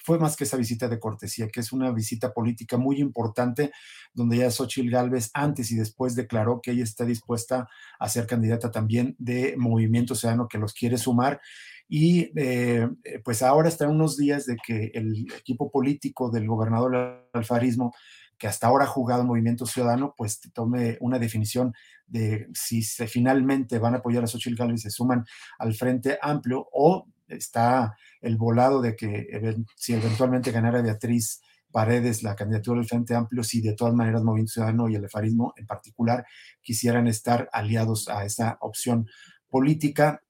fue 0.02 0.18
más 0.18 0.36
que 0.36 0.44
esa 0.44 0.56
visita 0.56 0.88
de 0.88 0.98
cortesía, 0.98 1.48
que 1.48 1.60
es 1.60 1.72
una 1.72 1.92
visita 1.92 2.34
política 2.34 2.76
muy 2.76 3.00
importante, 3.00 3.70
donde 4.12 4.38
ya 4.38 4.50
Xochitl 4.50 4.90
Gálvez 4.90 5.30
antes 5.34 5.70
y 5.70 5.76
después 5.76 6.16
declaró 6.16 6.60
que 6.60 6.72
ella 6.72 6.82
está 6.82 7.04
dispuesta 7.04 7.68
a 7.98 8.08
ser 8.08 8.26
candidata 8.26 8.70
también 8.70 9.14
de 9.18 9.54
Movimiento 9.56 10.14
Ciudadano 10.16 10.48
que 10.48 10.58
los 10.58 10.74
quiere 10.74 10.98
sumar. 10.98 11.40
Y 11.88 12.32
eh, 12.36 12.88
pues 13.24 13.42
ahora 13.42 13.68
está 13.68 13.86
unos 13.88 14.16
días 14.16 14.46
de 14.46 14.56
que 14.56 14.90
el 14.94 15.26
equipo 15.38 15.70
político 15.70 16.30
del 16.30 16.46
gobernador 16.48 17.28
alfarismo 17.32 17.94
que 18.38 18.46
hasta 18.46 18.66
ahora 18.66 18.84
ha 18.84 18.88
jugado 18.88 19.24
Movimiento 19.24 19.66
Ciudadano, 19.66 20.14
pues 20.16 20.40
tome 20.52 20.96
una 21.00 21.18
definición 21.18 21.74
de 22.06 22.48
si 22.54 22.82
se 22.82 23.06
finalmente 23.06 23.78
van 23.78 23.94
a 23.94 23.98
apoyar 23.98 24.24
a 24.24 24.26
Xochitl 24.26 24.56
Gálvez 24.56 24.80
y 24.80 24.82
se 24.82 24.90
suman 24.90 25.24
al 25.58 25.74
Frente 25.74 26.18
Amplio 26.20 26.68
o 26.72 27.06
está 27.28 27.96
el 28.20 28.36
volado 28.36 28.80
de 28.80 28.96
que 28.96 29.56
si 29.76 29.94
eventualmente 29.94 30.50
ganara 30.50 30.82
Beatriz 30.82 31.40
Paredes 31.70 32.22
la 32.22 32.36
candidatura 32.36 32.78
del 32.78 32.88
Frente 32.88 33.14
Amplio, 33.14 33.42
si 33.42 33.60
de 33.60 33.74
todas 33.74 33.94
maneras 33.94 34.22
Movimiento 34.22 34.52
Ciudadano 34.52 34.88
y 34.88 34.94
el 34.94 35.04
alfarismo 35.04 35.54
en 35.56 35.66
particular 35.66 36.24
quisieran 36.62 37.08
estar 37.08 37.48
aliados 37.52 38.08
a 38.08 38.24
esa 38.24 38.58
opción 38.60 39.08
política, 39.48 40.22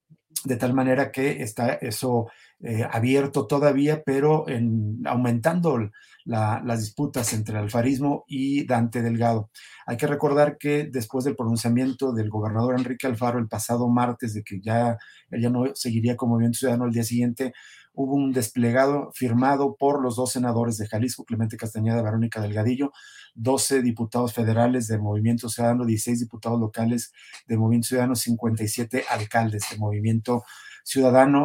de 0.45 0.57
tal 0.57 0.73
manera 0.73 1.13
que 1.13 1.43
está 1.43 1.75
eso 1.75 2.29
eh, 2.61 2.87
abierto 2.91 3.47
todavía, 3.47 4.03
pero 4.05 4.49
en, 4.49 5.03
aumentando 5.07 5.91
las 6.25 6.81
disputas 6.81 7.33
entre 7.35 7.57
el 7.57 7.65
alfarismo 7.65 8.25
y 8.27 8.65
Dante 8.67 9.03
Delgado. 9.03 9.51
Hay 9.87 9.99
que 9.99 10.07
recordar 10.07 10.57
que 10.57 10.85
después 10.85 11.25
del 11.25 11.37
pronunciamiento 11.37 12.13
del 12.13 12.31
gobernador 12.31 12.79
Enrique 12.79 13.07
Alfaro 13.07 13.39
el 13.39 13.49
pasado 13.49 13.89
martes 13.89 14.33
de 14.33 14.43
que 14.43 14.61
ya 14.63 14.97
ya 15.31 15.51
no 15.51 15.67
seguiría 15.75 16.17
como 16.17 16.35
movimiento 16.35 16.61
ciudadano 16.61 16.85
al 16.85 16.93
día 16.93 17.05
siguiente, 17.05 17.53
hubo 17.93 18.15
un 18.15 18.33
desplegado 18.33 19.11
firmado 19.13 19.77
por 19.77 20.03
los 20.03 20.17
dos 20.17 20.33
senadores 20.33 20.79
de 20.79 20.89
Jalisco, 20.89 21.25
Clemente 21.25 21.57
Castañeda, 21.57 22.03
Verónica 22.03 22.41
Delgadillo, 22.41 22.93
12 23.35 23.83
diputados 23.83 24.33
federales 24.33 24.89
de 24.89 24.99
Movimiento 24.99 25.49
Ciudadano, 25.49 25.85
16 25.85 26.21
diputados 26.21 26.59
locales 26.61 27.13
de 27.47 27.57
Movimiento 27.57 27.89
Ciudadano, 27.89 28.17
57 28.17 29.05
alcaldes 29.11 29.69
de 29.71 29.79
Movimiento 29.79 30.33
Ciudadano, 30.33 30.65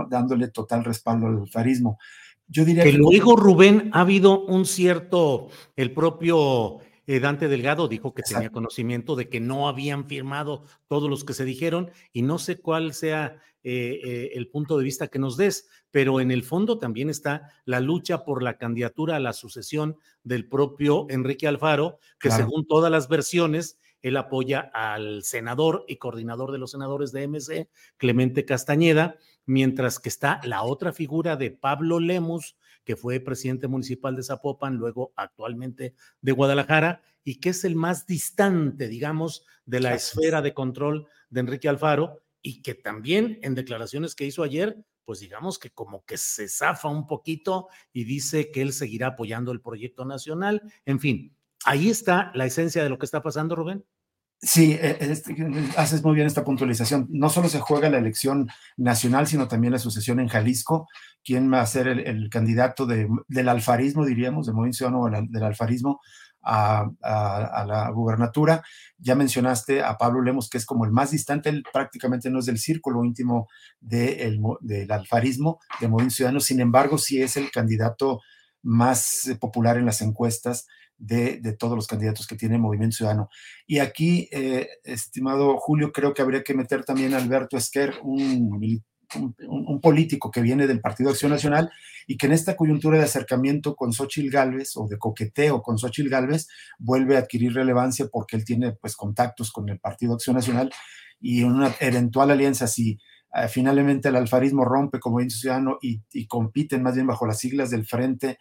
dándole 0.10 0.50
total 0.50 0.84
respaldo 0.84 1.28
al 1.28 1.38
alfarismo. 1.38 1.98
Yo 2.48 2.66
diría 2.66 2.84
que, 2.84 2.94
luego, 2.94 3.36
Rubén, 3.36 3.92
ha 3.94 4.02
habido 4.02 4.44
un 4.46 4.66
cierto, 4.66 5.50
el 5.76 5.94
propio 5.94 6.80
eh, 7.06 7.20
Dante 7.20 7.48
Delgado 7.48 7.88
dijo 7.88 8.14
que 8.14 8.24
tenía 8.24 8.52
conocimiento 8.52 9.16
de 9.16 9.30
que 9.30 9.40
no 9.40 9.68
habían 9.68 10.06
firmado 10.06 10.64
todos 10.88 11.10
los 11.10 11.24
que 11.24 11.34
se 11.34 11.46
dijeron 11.46 11.92
y 12.14 12.22
no 12.24 12.38
sé 12.38 12.60
cuál 12.60 12.94
sea 12.94 13.38
eh, 13.64 14.00
eh, 14.04 14.32
el 14.36 14.48
punto 14.48 14.78
de 14.78 14.84
vista 14.84 15.08
que 15.08 15.20
nos 15.20 15.36
des, 15.36 15.68
pero 15.92 16.22
en 16.22 16.32
el 16.32 16.44
fondo 16.44 16.80
también 16.80 17.10
está 17.10 17.52
la 17.66 17.80
lucha 17.80 18.24
por 18.24 18.42
la 18.42 18.58
candidatura 18.58 19.16
a 19.16 19.20
la 19.20 19.34
sucesión 19.34 19.98
del 20.24 20.48
propio 20.48 21.08
Enrique 21.10 21.48
Alfaro, 21.48 21.98
que 22.20 22.32
según 22.32 22.66
todas 22.68 22.92
las 22.92 23.10
versiones, 23.10 23.80
él 24.02 24.18
apoya 24.18 24.72
al 24.74 25.24
senador 25.24 25.86
y 25.88 25.98
coordinador 25.98 26.52
de 26.52 26.58
los 26.58 26.72
senadores 26.72 27.12
de 27.12 27.28
MC, 27.28 27.70
Clemente 27.98 28.46
Castañeda, 28.46 29.18
mientras 29.46 30.00
que 30.00 30.10
está 30.10 30.40
la 30.44 30.64
otra 30.64 30.94
figura 30.94 31.36
de 31.36 31.52
Pablo 31.52 32.00
Lemus, 32.00 32.56
que 32.84 32.96
fue 32.96 33.20
presidente 33.20 33.68
municipal 33.68 34.16
de 34.16 34.24
Zapopan, 34.24 34.76
luego 34.76 35.14
actualmente 35.16 35.96
de 36.22 36.32
Guadalajara, 36.32 37.02
y 37.24 37.36
que 37.36 37.50
es 37.50 37.64
el 37.64 37.76
más 37.76 38.06
distante, 38.06 38.88
digamos, 38.88 39.46
de 39.66 39.80
la 39.80 39.94
esfera 39.94 40.42
de 40.42 40.54
control 40.54 41.08
de 41.30 41.42
Enrique 41.42 41.70
Alfaro, 41.70 42.22
y 42.42 42.62
que 42.62 42.74
también 42.74 43.40
en 43.44 43.56
declaraciones 43.56 44.16
que 44.16 44.26
hizo 44.26 44.44
ayer, 44.44 44.78
pues 45.04 45.20
digamos 45.20 45.60
que 45.60 45.72
como 45.72 46.06
que 46.06 46.18
se 46.18 46.48
zafa 46.48 46.88
un 46.88 47.08
poquito 47.08 47.68
y 47.92 48.04
dice 48.04 48.52
que 48.52 48.62
él 48.62 48.72
seguirá 48.72 49.08
apoyando 49.08 49.52
el 49.52 49.60
proyecto 49.60 50.06
nacional. 50.06 50.62
En 50.86 51.00
fin, 51.00 51.36
ahí 51.66 51.90
está 51.90 52.32
la 52.34 52.46
esencia 52.46 52.84
de 52.84 52.90
lo 52.90 52.98
que 52.98 53.06
está 53.06 53.22
pasando, 53.22 53.56
Rubén. 53.56 53.86
Sí, 54.42 54.72
e, 54.72 54.98
este, 55.02 55.36
haces 55.76 56.02
muy 56.04 56.16
bien 56.16 56.26
esta 56.26 56.46
puntualización. 56.46 57.08
No 57.10 57.30
solo 57.30 57.50
se 57.50 57.60
juega 57.60 57.90
la 57.90 57.98
elección 57.98 58.50
nacional, 58.78 59.28
sino 59.28 59.48
también 59.50 59.74
la 59.74 59.80
sucesión 59.80 60.20
en 60.20 60.30
Jalisco. 60.30 60.88
¿Quién 61.24 61.52
va 61.52 61.62
a 61.62 61.66
ser 61.66 61.88
el, 61.88 62.30
candidato 62.30 62.86
del 62.86 63.50
alfarismo, 63.50 64.06
diríamos, 64.06 64.48
de 64.48 64.54
Movimiento 64.54 64.78
Ciudadano 64.78 65.28
del 65.30 65.44
alfarismo 65.44 66.00
a, 66.42 66.90
la 67.02 67.92
gubernatura? 67.94 68.64
Ya 68.98 69.16
mencionaste 69.16 69.84
a 69.84 69.98
Pablo 69.98 70.22
Lemos, 70.22 70.50
que 70.50 70.58
es 70.58 70.66
como 70.66 70.86
el 70.86 70.92
más 70.92 71.12
distante, 71.12 71.50
él 71.50 71.64
prácticamente 71.74 72.30
no 72.30 72.40
es 72.40 72.46
del 72.46 72.60
círculo 72.60 73.04
íntimo 73.04 73.50
del 73.82 74.90
alfarismo, 74.90 75.60
de 75.82 75.90
Movimiento 75.90 76.16
Ciudadano. 76.16 76.40
Sin 76.40 76.62
embargo, 76.62 76.98
sí 76.98 77.22
es 77.22 77.36
el 77.36 77.52
candidato 77.52 78.22
más 78.62 79.30
popular 79.42 79.78
en 79.78 79.86
las 79.86 80.02
encuestas 80.02 80.66
de, 81.00 81.56
todos 81.58 81.76
los 81.76 81.88
candidatos 81.88 82.28
que 82.28 82.36
tiene 82.36 82.58
Movimiento 82.58 82.98
Ciudadano. 82.98 83.30
Y 83.66 83.80
aquí, 83.80 84.30
eh, 84.32 84.68
estimado 84.84 85.58
Julio, 85.58 85.92
creo 85.92 86.14
que 86.14 86.22
habría 86.22 86.44
que 86.44 86.54
meter 86.54 86.84
también 86.84 87.14
a 87.14 87.18
Alberto 87.18 87.58
Esquer, 87.58 87.96
un, 88.04 88.84
un, 89.48 89.82
político 89.82 90.30
que 90.30 90.42
viene 90.42 90.68
del 90.68 90.82
Partido 90.82 91.10
Acción 91.10 91.32
Nacional 91.32 91.72
y 92.06 92.18
que 92.18 92.28
en 92.28 92.34
esta 92.34 92.56
coyuntura 92.56 92.98
de 92.98 93.06
acercamiento 93.06 93.76
con 93.76 93.94
Xochitl 93.94 94.30
Galvez 94.30 94.76
o 94.76 94.88
de 94.88 94.98
coqueteo 94.98 95.62
con 95.62 95.80
Xochitl 95.80 96.10
Galvez 96.10 96.48
vuelve 96.78 97.16
a 97.16 97.20
adquirir 97.20 97.54
relevancia 97.54 98.08
porque 98.12 98.36
él 98.36 98.46
tiene 98.46 98.74
pues 98.74 98.96
contactos 98.96 99.52
con 99.52 99.70
el 99.70 99.80
Partido 99.80 100.14
Acción 100.14 100.36
Nacional 100.36 100.72
y 101.20 101.44
una 101.44 101.74
eventual 101.80 102.30
alianza 102.32 102.68
si 102.68 103.00
eh, 103.34 103.48
finalmente 103.48 104.10
el 104.10 104.16
alfarismo 104.16 104.66
rompe 104.66 105.00
como 105.00 105.14
Movimiento 105.14 105.38
Ciudadano 105.38 105.78
y 105.82 106.28
compiten 106.28 106.84
más 106.84 106.96
bien 106.96 107.08
bajo 107.08 107.26
las 107.26 107.40
siglas 107.40 107.72
del 107.72 107.86
Frente 107.86 108.38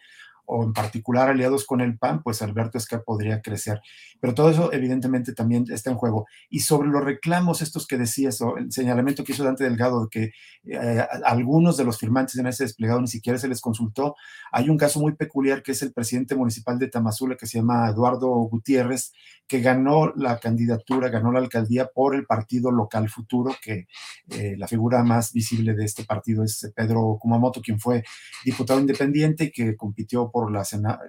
o 0.51 0.63
en 0.63 0.73
particular 0.73 1.29
aliados 1.29 1.63
con 1.65 1.79
el 1.79 1.97
PAN, 1.97 2.23
pues 2.23 2.41
Alberto 2.41 2.79
Escar 2.79 3.03
podría 3.03 3.41
crecer. 3.41 3.81
Pero 4.19 4.33
todo 4.33 4.49
eso 4.49 4.73
evidentemente 4.73 5.33
también 5.33 5.65
está 5.69 5.91
en 5.91 5.95
juego. 5.95 6.25
Y 6.49 6.61
sobre 6.61 6.89
los 6.89 7.03
reclamos 7.03 7.61
estos 7.61 7.85
que 7.85 7.97
decías, 7.97 8.41
o 8.41 8.57
el 8.57 8.71
señalamiento 8.71 9.23
que 9.23 9.33
hizo 9.33 9.43
Dante 9.43 9.63
Delgado 9.63 10.01
de 10.01 10.09
que 10.09 10.31
eh, 10.65 11.05
algunos 11.23 11.77
de 11.77 11.85
los 11.85 11.99
firmantes 11.99 12.35
en 12.37 12.47
ese 12.47 12.63
desplegado 12.63 12.99
ni 12.99 13.07
siquiera 13.07 13.37
se 13.37 13.47
les 13.47 13.61
consultó, 13.61 14.15
hay 14.51 14.69
un 14.69 14.77
caso 14.77 14.99
muy 14.99 15.15
peculiar 15.15 15.61
que 15.61 15.73
es 15.73 15.83
el 15.83 15.93
presidente 15.93 16.35
municipal 16.35 16.79
de 16.79 16.87
Tamazula 16.87 17.37
que 17.37 17.45
se 17.45 17.59
llama 17.59 17.87
Eduardo 17.87 18.29
Gutiérrez, 18.29 19.13
que 19.47 19.61
ganó 19.61 20.13
la 20.15 20.39
candidatura, 20.39 21.09
ganó 21.09 21.31
la 21.31 21.39
alcaldía 21.39 21.87
por 21.87 22.15
el 22.15 22.25
partido 22.25 22.71
local 22.71 23.09
futuro, 23.09 23.55
que 23.61 23.87
eh, 24.29 24.55
la 24.57 24.67
figura 24.67 25.03
más 25.03 25.33
visible 25.33 25.73
de 25.73 25.85
este 25.85 26.05
partido 26.05 26.43
es 26.43 26.71
Pedro 26.75 27.17
Kumamoto, 27.19 27.59
quien 27.59 27.79
fue 27.79 28.03
diputado 28.45 28.79
independiente 28.79 29.45
y 29.45 29.51
que 29.51 29.75
compitió 29.75 30.29
por 30.31 30.38
la 30.47 30.63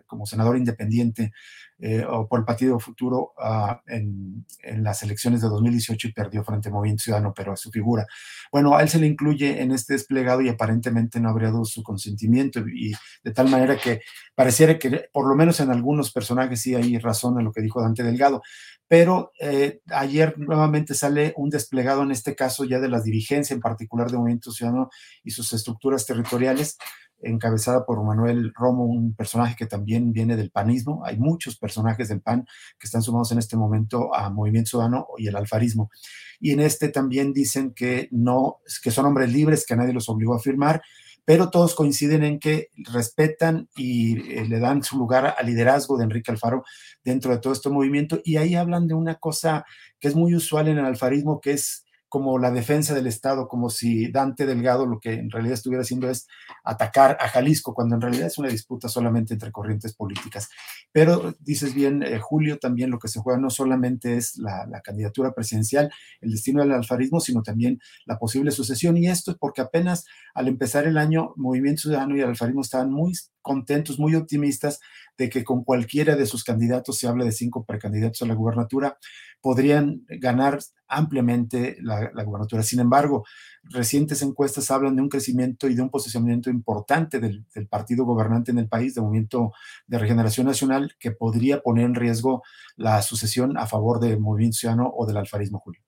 como 0.07 0.27
senador 0.27 0.57
independiente 0.57 1.33
eh, 1.83 2.05
o 2.07 2.29
por 2.29 2.41
el 2.41 2.45
Partido 2.45 2.79
Futuro 2.79 3.33
ah, 3.39 3.81
en, 3.87 4.45
las 4.83 5.03
elecciones 5.03 5.41
de 5.41 5.49
2018 5.49 6.09
y 6.09 6.13
perdió 6.13 6.45
frente 6.45 6.69
a 6.69 6.73
Movimiento 6.73 7.05
Ciudadano, 7.05 7.33
pero 7.35 7.53
a 7.53 7.57
su 7.57 7.71
figura. 7.71 8.07
Bueno, 8.53 8.77
a 8.77 8.83
él 8.83 8.91
se 8.91 8.99
le 8.99 9.07
incluye 9.07 9.63
en 9.63 9.73
este 9.73 9.95
desplegado 9.95 10.43
y 10.43 10.51
aparentemente 10.51 11.21
no 11.21 11.31
habría 11.31 11.51
dado 11.51 11.65
su 11.65 11.83
consentimiento 11.83 12.61
y 12.69 12.93
de 13.25 13.33
tal 13.33 13.49
manera 13.49 13.79
que 13.79 14.03
pareciera 14.35 14.79
que 14.79 15.09
por 15.11 15.27
lo 15.27 15.35
menos 15.35 15.59
en 15.61 15.71
algunos 15.71 16.13
personajes 16.13 16.61
sí 16.61 16.75
hay 16.75 16.99
razón 16.99 17.39
en 17.39 17.47
lo 17.47 17.53
que 17.53 17.63
dijo 17.63 17.81
Dante 17.81 18.03
Delgado, 18.03 18.43
pero 18.87 19.33
eh, 19.41 19.81
ayer 19.87 20.39
nuevamente 20.39 20.95
sale 20.95 21.33
un 21.37 21.49
desplegado 21.49 22.03
en 22.03 22.11
este 22.11 22.35
caso 22.35 22.65
ya 22.65 22.79
de 22.79 22.89
la 22.89 23.01
dirigencia 23.01 23.55
en 23.55 23.61
particular 23.61 24.11
de 24.11 24.19
Movimiento 24.19 24.53
Ciudadano 24.53 24.91
y 25.25 25.31
sus 25.31 25.53
estructuras 25.55 26.05
territoriales 26.05 26.77
encabezada 27.23 27.85
por 27.85 28.03
Manuel 28.03 28.53
Romo, 28.55 28.85
un 28.85 29.15
personaje 29.15 29.57
que 29.57 29.67
también 29.67 30.13
viene 30.13 30.37
del 30.37 30.51
panismo. 30.51 31.03
Hay 31.05 31.19
muchos 31.19 31.57
personajes 31.57 32.09
del 32.09 32.21
PAN 32.21 32.47
que 32.79 32.87
están 32.87 33.03
sumados 33.03 33.33
en 33.33 33.39
este 33.39 33.57
momento 33.57 34.15
a 34.15 34.31
Movimiento 34.31 34.71
Ciudadano 34.71 35.07
y 35.19 35.29
el 35.29 35.37
alfarismo. 35.37 35.91
Y 36.41 36.53
en 36.53 36.61
este 36.61 36.89
también 36.89 37.33
dicen 37.33 37.73
que 37.75 38.09
no, 38.11 38.59
que 38.83 38.91
son 38.91 39.07
hombres 39.07 39.33
libres, 39.33 39.67
que 39.67 39.77
nadie 39.77 39.93
los 39.93 40.09
obligó 40.09 40.35
a 40.35 40.41
firmar, 40.41 40.83
pero 41.25 41.51
todos 41.51 41.75
coinciden 41.75 42.25
en 42.25 42.41
que 42.41 42.69
respetan 42.93 43.69
y 43.77 44.19
eh, 44.33 44.47
le 44.49 44.59
dan 44.59 44.83
su 44.83 44.99
lugar 44.99 45.37
al 45.39 45.47
liderazgo 45.47 45.97
de 45.97 46.05
Enrique 46.05 46.31
Alfaro 46.31 46.65
dentro 47.05 47.31
de 47.31 47.39
todo 47.39 47.53
este 47.53 47.69
movimiento. 47.69 48.21
Y 48.25 48.37
ahí 48.37 48.55
hablan 48.55 48.87
de 48.87 48.95
una 48.95 49.17
cosa 49.17 49.65
que 50.01 50.09
es 50.09 50.17
muy 50.17 50.35
usual 50.35 50.69
en 50.69 50.79
el 50.79 50.85
alfarismo, 50.85 51.41
que 51.41 51.53
es 51.53 51.85
como 52.11 52.41
la 52.41 52.51
defensa 52.51 52.93
del 52.93 53.07
Estado, 53.07 53.47
como 53.47 53.71
si 53.71 54.11
Dante 54.11 54.45
Delgado 54.45 54.85
lo 54.85 54.99
que 54.99 55.13
en 55.13 55.31
realidad 55.31 55.55
estuviera 55.55 55.83
haciendo 55.83 56.11
es 56.11 56.27
atacar 56.65 57.17
a 57.21 57.29
Jalisco, 57.29 57.73
cuando 57.73 57.95
en 57.95 58.01
realidad 58.01 58.27
es 58.27 58.37
una 58.37 58.49
disputa 58.49 58.89
solamente 58.89 59.33
entre 59.33 59.53
corrientes 59.53 59.95
políticas. 59.95 60.49
Pero 60.91 61.37
dices 61.39 61.73
bien, 61.73 62.03
eh, 62.03 62.19
Julio, 62.19 62.59
también 62.59 62.91
lo 62.91 62.99
que 62.99 63.07
se 63.07 63.21
juega 63.21 63.39
no 63.39 63.49
solamente 63.49 64.17
es 64.17 64.37
la, 64.39 64.69
candidatura 64.83 65.33
presidencial, 65.33 65.93
el 66.21 66.33
destino 66.33 66.63
del 66.63 66.73
alfarismo, 66.73 67.21
sino 67.21 67.45
también 67.45 67.79
la 68.07 68.19
posible 68.19 68.51
sucesión. 68.51 68.97
Y 68.97 69.07
esto 69.07 69.31
es 69.31 69.37
porque 69.39 69.61
apenas 69.61 70.05
al 70.35 70.49
empezar 70.49 70.89
el 70.89 70.99
año, 70.99 71.33
Movimiento 71.37 71.83
Ciudadano 71.83 72.17
y 72.17 72.23
el 72.23 72.29
alfarismo 72.29 72.63
estaban 72.63 72.91
muy 72.91 73.13
contentos, 73.43 73.99
muy 73.99 74.15
optimistas 74.15 74.81
de 75.17 75.29
que 75.29 75.45
con 75.45 75.65
cualquiera 75.65 76.17
de 76.17 76.27
sus 76.27 76.45
candidatos, 76.45 76.99
se 76.99 77.07
habla 77.07 77.25
de 77.25 77.33
cinco 77.33 77.65
precandidatos 77.65 78.23
a 78.23 78.27
la 78.27 78.35
gubernatura, 78.35 78.99
podrían 79.41 80.05
ganar 80.09 80.61
ampliamente 80.89 81.77
la, 81.81 82.11
gubernatura. 82.25 82.63
Sin 82.63 82.81
embargo, 82.81 83.25
recientes 83.63 84.23
encuestas 84.23 84.71
hablan 84.71 84.97
de 84.97 85.03
un 85.03 85.09
crecimiento 85.09 85.69
y 85.69 85.75
de 85.75 85.83
un 85.83 85.91
posicionamiento 85.91 86.51
importante 86.51 87.21
del, 87.21 87.45
del, 87.55 87.69
partido 87.69 88.05
gobernante 88.05 88.51
en 88.51 88.59
el 88.59 88.69
país, 88.69 88.95
del 88.95 89.05
Movimiento 89.05 89.53
de 89.87 89.99
Regeneración 89.99 90.47
Nacional, 90.47 90.95
que 90.99 91.13
podría 91.13 91.61
poner 91.61 91.85
en 91.85 91.95
riesgo 91.95 92.43
la 92.77 93.01
sucesión 93.03 93.57
a 93.57 93.67
favor 93.67 94.01
del 94.01 94.21
Movimiento 94.21 94.59
Ciudadano 94.59 94.93
o 94.95 95.07
del 95.07 95.17
alfarismo, 95.17 95.61
Julio. 95.61 95.83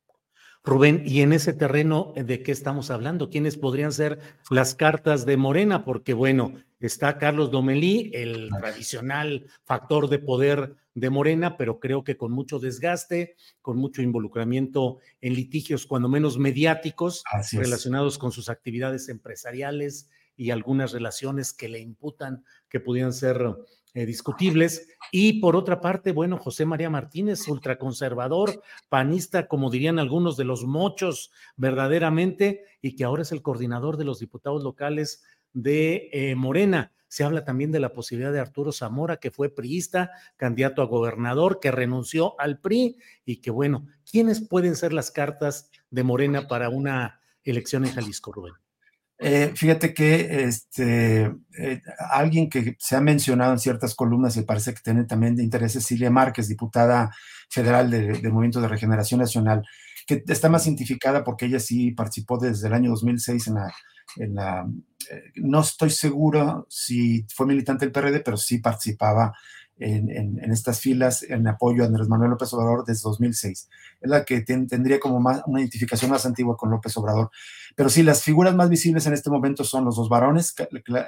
Rubén, 0.65 1.03
y 1.05 1.23
en 1.23 1.33
ese 1.33 1.53
terreno, 1.53 2.13
¿de 2.15 2.43
qué 2.45 2.53
estamos 2.53 2.93
hablando? 2.93 3.31
¿Quiénes 3.31 3.57
podrían 3.57 3.91
ser 3.91 4.21
las 4.49 4.77
cartas 4.77 5.27
de 5.27 5.37
Morena? 5.37 5.85
Porque, 5.85 6.15
bueno, 6.15 6.53
está 6.87 7.19
Carlos 7.19 7.51
Domelí, 7.51 8.11
el 8.13 8.51
tradicional 8.59 9.47
factor 9.65 10.09
de 10.09 10.19
poder 10.19 10.75
de 10.95 11.11
Morena, 11.11 11.57
pero 11.57 11.81
creo 11.81 12.05
que 12.05 12.17
con 12.17 12.33
mucho 12.33 12.59
desgaste, 12.59 13.37
con 13.61 13.79
mucho 13.79 14.03
involucramiento 14.03 14.99
en 15.21 15.35
litigios, 15.35 15.87
cuando 15.87 16.09
menos 16.09 16.39
mediáticos, 16.39 17.25
relacionados 17.53 18.19
con 18.19 18.33
sus 18.33 18.49
actividades 18.49 19.09
empresariales 19.09 20.11
y 20.37 20.51
algunas 20.51 20.93
relaciones 20.93 21.53
que 21.53 21.69
le 21.69 21.81
imputan 21.81 22.45
que 22.69 22.81
pudieran 22.81 23.13
ser 23.13 23.57
eh, 23.95 24.07
discutibles. 24.07 24.89
Y 25.11 25.41
por 25.41 25.55
otra 25.55 25.83
parte, 25.83 26.13
bueno, 26.13 26.39
José 26.39 26.65
María 26.65 26.89
Martínez, 26.89 27.47
ultraconservador, 27.47 28.63
panista, 28.89 29.49
como 29.49 29.71
dirían 29.71 29.99
algunos 29.99 30.39
de 30.39 30.45
los 30.45 30.65
mochos 30.65 31.31
verdaderamente, 31.57 32.65
y 32.81 32.97
que 32.97 33.05
ahora 33.05 33.21
es 33.21 33.33
el 33.33 33.43
coordinador 33.43 33.99
de 33.99 34.05
los 34.05 34.19
diputados 34.19 34.63
locales 34.65 35.23
de 35.53 36.11
eh, 36.13 36.35
Morena. 36.35 36.93
Se 37.09 37.25
habla 37.25 37.45
también 37.45 37.73
de 37.73 37.81
la 37.81 37.93
posibilidad 37.93 38.33
de 38.33 38.41
Arturo 38.41 38.73
Zamora, 38.73 39.19
que 39.19 39.31
fue 39.31 39.55
priista, 39.55 40.11
candidato 40.37 40.81
a 40.81 40.87
gobernador, 40.87 41.61
que 41.61 41.71
renunció 41.71 42.41
al 42.41 42.59
PRI 42.59 42.97
y 43.25 43.37
que, 43.43 43.51
bueno, 43.51 43.87
¿quiénes 44.11 44.41
pueden 44.41 44.77
ser 44.77 44.93
las 44.93 45.11
cartas 45.11 45.71
de 45.91 46.03
Morena 46.05 46.49
para 46.49 46.71
una 46.71 47.21
elección 47.45 47.85
en 47.85 47.93
Jalisco, 47.93 48.33
Rubén? 48.33 48.55
Eh, 49.25 49.53
fíjate 49.55 49.95
que 49.95 50.43
este, 50.43 51.33
eh, 51.57 51.83
alguien 52.11 52.51
que 52.51 52.77
se 52.81 52.97
ha 52.97 53.01
mencionado 53.01 53.53
en 53.53 53.61
ciertas 53.61 53.95
columnas 53.95 54.37
y 54.37 54.43
parece 54.43 54.75
que 54.75 54.81
tiene 54.81 55.05
también 55.05 55.37
de 55.37 55.45
interés 55.45 55.77
es 55.77 55.85
Silvia 55.85 56.11
Márquez, 56.11 56.49
diputada 56.49 57.15
federal 57.49 57.89
del 57.89 58.21
de 58.21 58.29
Movimiento 58.31 58.61
de 58.61 58.67
Regeneración 58.67 59.21
Nacional, 59.21 59.65
que 60.07 60.23
está 60.27 60.49
más 60.49 60.67
identificada 60.67 61.25
porque 61.25 61.47
ella 61.47 61.61
sí 61.61 61.93
participó 61.93 62.39
desde 62.39 62.69
el 62.69 62.75
año 62.75 62.91
2006 62.91 63.49
en 63.49 63.55
la... 63.55 63.75
En 64.17 64.35
la 64.35 64.69
eh, 65.11 65.23
no 65.37 65.61
estoy 65.61 65.91
seguro 65.91 66.67
si 66.69 67.25
fue 67.29 67.47
militante 67.47 67.85
del 67.85 67.93
PRD, 67.93 68.21
pero 68.21 68.37
sí 68.37 68.59
participaba 68.59 69.33
en, 69.83 70.53
estas 70.53 70.81
filas 70.81 71.23
en 71.23 71.47
apoyo 71.49 71.83
a 71.83 71.87
Andrés 71.87 72.09
Manuel 72.09 72.31
López 72.31 72.53
Obrador 72.53 72.85
desde 72.85 73.03
2006. 73.05 73.69
Es 74.01 74.11
la 74.11 74.25
que 74.25 74.43
ten, 74.43 74.67
tendría 74.67 75.01
como 75.01 75.21
más, 75.21 75.43
una 75.47 75.61
identificación 75.61 76.11
más 76.11 76.25
antigua 76.27 76.57
con 76.57 76.71
López 76.71 76.97
Obrador. 76.97 77.31
Pero 77.75 77.89
sí, 77.89 78.03
las 78.03 78.23
figuras 78.23 78.55
más 78.55 78.69
visibles 78.69 79.07
en 79.07 79.15
este 79.15 79.31
momento 79.31 79.65
son 79.65 79.85
los 79.85 79.97
dos 79.97 80.09
varones, 80.09 80.55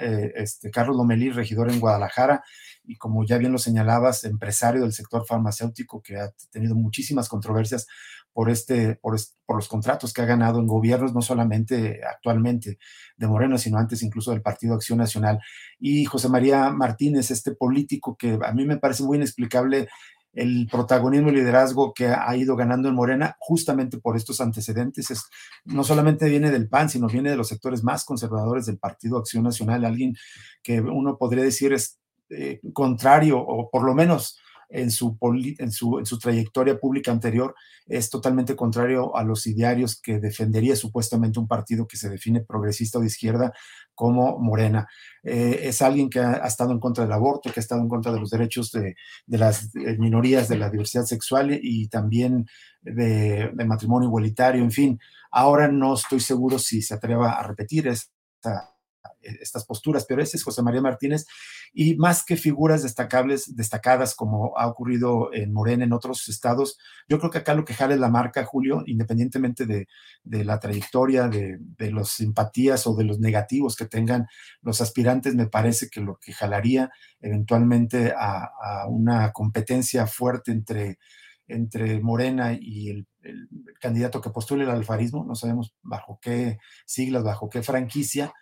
eh, 0.01 0.33
este, 0.37 0.71
Carlos 0.71 0.97
Lomelí, 0.97 1.31
regidor 1.31 1.71
en 1.71 1.81
Guadalajara, 1.81 2.43
y 2.85 2.97
como 2.97 3.25
ya 3.25 3.39
bien 3.39 3.53
lo 3.53 3.59
señalabas, 3.59 4.25
empresario 4.25 4.83
del 4.83 4.93
sector 4.93 5.25
farmacéutico 5.27 6.03
que 6.03 6.19
ha 6.19 6.33
tenido 6.51 6.75
muchísimas 6.75 7.29
controversias 7.29 7.87
por, 8.35 8.51
este, 8.51 8.97
por, 8.97 9.17
por, 9.47 9.57
los 9.57 9.69
contratos 9.69 10.13
que 10.13 10.21
ha 10.21 10.27
ganado 10.27 10.59
en 10.59 10.67
gobiernos, 10.67 11.15
no 11.15 11.23
solamente 11.23 12.01
actualmente 12.05 12.79
de 13.17 13.27
Moreno, 13.27 13.57
sino 13.57 13.79
antes 13.79 14.03
incluso 14.03 14.33
del 14.33 14.43
Partido 14.43 14.75
Acción 14.75 14.99
Nacional. 14.99 15.39
Y 15.79 16.05
José 16.05 16.29
María 16.29 16.71
Martínez, 16.71 17.31
este 17.31 17.55
político 17.55 18.17
que 18.17 18.39
a 18.45 18.53
mí 18.53 18.67
me 18.67 18.77
parece 18.77 19.05
muy 19.05 19.17
inexplicable 19.17 19.89
el 20.35 20.67
protagonismo 20.69 21.29
y 21.29 21.37
liderazgo 21.37 21.95
que 21.95 22.09
ha 22.09 22.37
ido 22.37 22.57
ganando 22.57 22.89
en 22.89 22.97
Morena 22.97 23.37
justamente 23.39 23.99
por 23.99 24.17
estos 24.17 24.41
antecedentes. 24.41 25.11
Es, 25.13 25.23
no 25.65 25.85
solamente 25.85 26.29
viene 26.29 26.51
del 26.51 26.69
PAN, 26.69 26.91
sino 26.91 27.07
viene 27.07 27.31
de 27.31 27.37
los 27.37 27.49
sectores 27.49 27.85
más 27.85 28.05
conservadores 28.05 28.67
del 28.67 28.79
Partido 28.79 29.17
Acción 29.17 29.45
Nacional, 29.45 29.85
alguien 29.85 30.17
que 30.63 30.81
uno 30.81 31.17
podría 31.17 31.45
decir 31.45 31.73
es 31.73 32.01
eh, 32.31 32.61
contrario 32.73 33.39
o 33.39 33.71
por 33.71 33.85
lo 33.85 33.95
menos 33.95 34.39
en 34.69 34.91
su, 34.91 35.17
en, 35.59 35.71
su, 35.73 35.99
en 35.99 36.07
su 36.07 36.19
trayectoria 36.19 36.79
pública 36.79 37.13
anterior 37.13 37.55
es 37.87 38.11
totalmente 38.11 38.57
contrario 38.57 39.15
a 39.17 39.25
los 39.25 39.47
idearios 39.47 40.01
que 40.01 40.19
defendería 40.19 40.77
supuestamente 40.77 41.39
un 41.39 41.49
partido 41.49 41.87
que 41.87 41.97
se 41.97 42.09
define 42.09 42.41
progresista 42.41 42.99
o 42.99 43.01
de 43.01 43.09
izquierda 43.09 43.53
como 43.95 44.39
Morena. 44.39 44.89
Eh, 45.23 45.61
es 45.63 45.83
alguien 45.83 46.11
que 46.11 46.21
ha, 46.21 46.45
ha, 46.45 46.47
estado 46.47 46.73
en 46.73 46.81
contra 46.81 47.05
del 47.05 47.13
aborto, 47.13 47.53
que 47.53 47.61
ha 47.61 47.63
estado 47.63 47.81
en 47.81 47.89
contra 47.89 48.13
de 48.13 48.21
los 48.21 48.31
derechos 48.31 48.73
de, 48.73 48.97
de 49.27 49.39
las 49.39 49.71
minorías, 49.75 50.49
de 50.49 50.59
la 50.59 50.71
diversidad 50.71 51.05
sexual 51.05 51.59
y 51.63 51.89
también 51.89 52.47
de, 52.81 53.51
de, 53.55 53.65
matrimonio 53.65 54.09
igualitario, 54.09 54.63
en 54.63 54.73
fin. 54.73 55.01
Ahora 55.31 55.69
no 55.69 55.95
estoy 55.95 56.21
seguro 56.21 56.59
si 56.59 56.83
se 56.83 56.95
atreva 56.95 57.33
a 57.33 57.43
repetir 57.43 57.89
esta 57.89 58.74
estas 59.23 59.65
posturas, 59.65 60.05
pero 60.09 60.23
ese 60.23 60.37
es 60.37 60.45
José 60.45 60.63
María 60.63 60.81
Martínez, 60.81 61.27
y 61.73 61.97
más 61.97 62.25
que 62.25 62.37
figuras 62.37 62.83
destacables, 62.83 63.57
destacadas 63.57 64.15
como 64.15 64.57
ha 64.57 64.67
ocurrido 64.67 65.33
en 65.33 65.53
Morena 65.53 65.85
en 65.85 65.93
otros 65.93 66.29
estados, 66.29 66.79
yo 67.09 67.19
creo 67.19 67.31
que 67.31 67.39
acá 67.39 67.55
lo 67.55 67.65
que 67.65 67.75
jale 67.75 67.97
la 67.97 68.11
marca, 68.11 68.45
Julio, 68.45 68.83
independientemente 68.87 69.67
de, 69.67 69.89
de 70.23 70.45
la 70.45 70.61
trayectoria, 70.61 71.29
de, 71.29 71.59
de 71.61 71.93
las 71.93 72.09
simpatías 72.11 72.87
o 72.87 72.95
de 72.95 73.05
los 73.05 73.19
negativos 73.19 73.77
que 73.77 73.87
tengan 73.87 74.27
los 74.63 74.81
aspirantes, 74.81 75.35
me 75.35 75.47
parece 75.47 75.89
que 75.89 76.01
lo 76.01 76.19
que 76.19 76.33
jalaría 76.33 76.91
eventualmente 77.21 78.13
a, 78.17 78.45
a 78.45 78.87
una 78.89 79.33
competencia 79.33 80.07
fuerte 80.07 80.53
entre 80.53 80.99
entre 81.47 82.01
Morena 82.01 82.57
y 82.59 82.91
el, 82.91 83.07
el, 83.23 83.49
candidato 83.81 84.21
que 84.21 84.31
postule 84.31 84.65
el 84.65 84.71
alfarismo, 84.71 85.25
no 85.25 85.35
sabemos 85.35 85.75
bajo 85.83 86.19
qué 86.23 86.59
siglas, 86.87 87.23
bajo 87.23 87.51
qué 87.51 87.63
franquicia, 87.63 88.33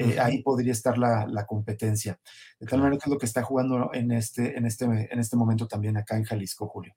eh, 0.00 0.18
ahí 0.18 0.42
podría 0.42 0.72
estar 0.72 0.96
la, 0.96 1.26
la, 1.26 1.44
competencia. 1.44 2.18
De 2.58 2.66
tal 2.66 2.80
manera 2.80 2.98
que 2.98 3.04
es 3.04 3.12
lo 3.12 3.18
que 3.18 3.26
está 3.26 3.42
jugando 3.42 3.90
en 3.92 4.12
este, 4.12 4.56
en, 4.56 4.64
este, 4.64 4.86
en 4.86 5.18
este 5.18 5.36
momento 5.36 5.68
también 5.68 5.98
acá 5.98 6.16
en 6.16 6.24
Jalisco, 6.24 6.66
Julio. 6.66 6.94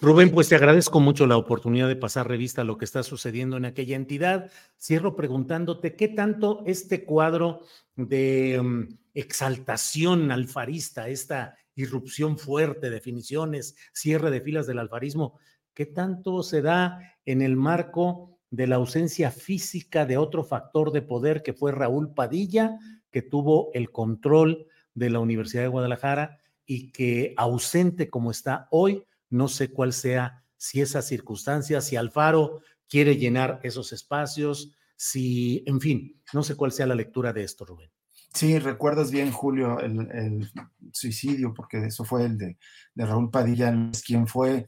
Rubén, 0.00 0.30
pues 0.30 0.48
te 0.48 0.54
agradezco 0.54 1.00
mucho 1.00 1.26
la 1.26 1.36
oportunidad 1.36 1.86
de 1.86 1.96
pasar 1.96 2.26
revista 2.26 2.62
a 2.62 2.64
lo 2.64 2.78
que 2.78 2.86
está 2.86 3.02
sucediendo 3.02 3.58
en 3.58 3.66
aquella 3.66 3.96
entidad. 3.96 4.50
Cierro 4.80 5.14
preguntándote 5.14 5.94
qué 5.94 6.08
tanto 6.08 6.62
este 6.64 7.04
cuadro 7.04 7.60
de 7.94 8.58
um, 8.58 8.88
exaltación 9.12 10.32
alfarista, 10.32 11.08
esta 11.08 11.58
irrupción 11.74 12.38
fuerte, 12.38 12.88
definiciones, 12.88 13.76
cierre 13.92 14.30
de 14.30 14.40
filas 14.40 14.66
del 14.66 14.78
alfarismo, 14.78 15.38
qué 15.74 15.84
tanto 15.84 16.42
se 16.42 16.62
da 16.62 16.98
en 17.26 17.42
el 17.42 17.56
marco 17.56 18.29
de 18.50 18.66
la 18.66 18.76
ausencia 18.76 19.30
física 19.30 20.06
de 20.06 20.16
otro 20.16 20.44
factor 20.44 20.92
de 20.92 21.02
poder 21.02 21.42
que 21.42 21.52
fue 21.52 21.72
Raúl 21.72 22.12
Padilla, 22.12 22.78
que 23.10 23.22
tuvo 23.22 23.70
el 23.74 23.90
control 23.90 24.66
de 24.94 25.10
la 25.10 25.20
Universidad 25.20 25.62
de 25.62 25.68
Guadalajara 25.68 26.38
y 26.66 26.90
que 26.92 27.34
ausente 27.36 28.10
como 28.10 28.30
está 28.30 28.66
hoy, 28.70 29.04
no 29.28 29.48
sé 29.48 29.70
cuál 29.70 29.92
sea, 29.92 30.44
si 30.56 30.80
esa 30.80 31.02
circunstancia, 31.02 31.80
si 31.80 31.96
Alfaro 31.96 32.60
quiere 32.88 33.16
llenar 33.16 33.60
esos 33.62 33.92
espacios, 33.92 34.74
si, 34.96 35.64
en 35.66 35.80
fin, 35.80 36.20
no 36.32 36.42
sé 36.42 36.56
cuál 36.56 36.72
sea 36.72 36.86
la 36.86 36.94
lectura 36.94 37.32
de 37.32 37.44
esto, 37.44 37.64
Rubén. 37.64 37.90
Sí, 38.34 38.58
recuerdas 38.58 39.10
bien, 39.10 39.32
Julio, 39.32 39.80
el, 39.80 40.08
el 40.12 40.50
suicidio, 40.92 41.54
porque 41.54 41.86
eso 41.86 42.04
fue 42.04 42.26
el 42.26 42.38
de, 42.38 42.58
de 42.94 43.06
Raúl 43.06 43.30
Padilla, 43.30 43.74
quien 44.04 44.26
fue 44.26 44.66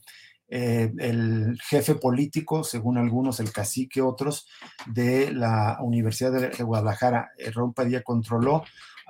eh, 0.54 0.92
el 0.98 1.58
jefe 1.66 1.94
político, 1.94 2.62
según 2.62 2.98
algunos, 2.98 3.40
el 3.40 3.50
cacique, 3.50 4.02
otros, 4.02 4.46
de 4.84 5.32
la 5.32 5.78
Universidad 5.80 6.30
de, 6.30 6.62
Guadalajara. 6.62 7.30
Eh, 7.38 7.50
Raúl 7.50 7.72
Padilla 7.72 8.02
controló, 8.02 8.62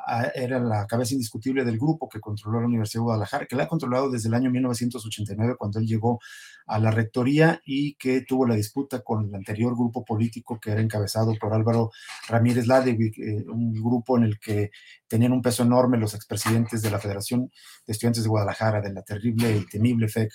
a, 0.07 0.27
era 0.37 0.61
la 0.61 0.87
cabeza 0.87 1.15
indiscutible 1.15 1.65
del 1.65 1.79
grupo 1.79 2.09
que 2.09 2.21
controló 2.21 2.61
la 2.61 2.69
Universidad 2.69 3.01
de 3.01 3.07
Guadalajara, 3.07 3.47
que 3.47 3.57
la 3.57 3.65
ha 3.65 3.69
controlado 3.69 4.09
desde 4.09 4.29
el 4.29 4.35
año 4.35 4.53
1989, 4.53 5.57
cuando 5.59 5.81
él 5.81 5.87
llegó 5.87 6.21
a 6.65 6.79
la 6.79 6.93
rectoría 6.93 7.61
y 7.65 7.95
que 7.95 8.21
tuvo 8.21 8.47
la 8.47 8.55
disputa 8.55 9.01
con 9.01 9.27
el 9.27 9.35
anterior 9.35 9.75
grupo 9.75 10.05
político 10.05 10.61
que 10.61 10.71
era 10.71 10.81
encabezado 10.81 11.35
por 11.41 11.55
Álvaro 11.55 11.91
Ramírez 12.29 12.69
Ladewig, 12.69 13.21
eh, 13.21 13.45
un 13.49 13.73
grupo 13.73 14.17
en 14.17 14.23
el 14.23 14.39
que 14.39 14.71
tenían 15.09 15.33
un 15.33 15.43
peso 15.43 15.65
enorme 15.65 15.99
los 15.99 16.15
expresidentes 16.15 16.83
de 16.83 16.91
la 16.93 17.01
Federación 17.01 17.51
de 17.85 17.93
Estudiantes 17.93 18.23
de 18.23 18.29
Guadalajara, 18.29 18.81
de 18.81 18.93
la 18.93 19.03
terrible 19.03 19.57
y 19.57 19.67
temible 19.67 20.07
FEC. 20.09 20.31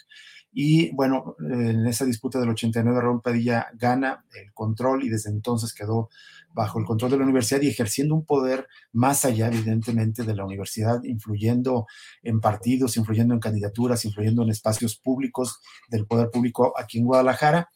Y 0.60 0.90
bueno, 0.96 1.36
en 1.40 1.86
esa 1.86 2.04
disputa 2.04 2.40
del 2.40 2.50
89, 2.50 3.00
Raúl 3.00 3.22
Padilla 3.22 3.68
gana 3.76 4.26
el 4.34 4.52
control 4.54 5.04
y 5.04 5.10
desde 5.10 5.30
entonces 5.30 5.72
quedó 5.72 6.10
bajo 6.52 6.80
el 6.80 6.86
control 6.86 7.12
de 7.12 7.18
la 7.18 7.26
universidad 7.26 7.62
y 7.62 7.68
ejerciendo 7.68 8.16
un 8.16 8.26
poder 8.26 8.68
más 8.92 9.24
allá, 9.24 9.50
evidentemente, 9.50 10.24
de 10.24 10.34
la 10.34 10.44
universidad, 10.44 11.04
influyendo 11.04 11.86
en 12.24 12.42
partidos, 12.42 12.98
influyendo 12.98 13.36
en 13.36 13.40
candidaturas, 13.40 14.04
influyendo 14.04 14.42
en 14.42 14.50
espacios 14.50 14.98
públicos 14.98 15.62
del 15.90 16.08
poder 16.08 16.32
público 16.32 16.74
aquí 16.76 16.98
en 16.98 17.06
Guadalajara. 17.06 17.70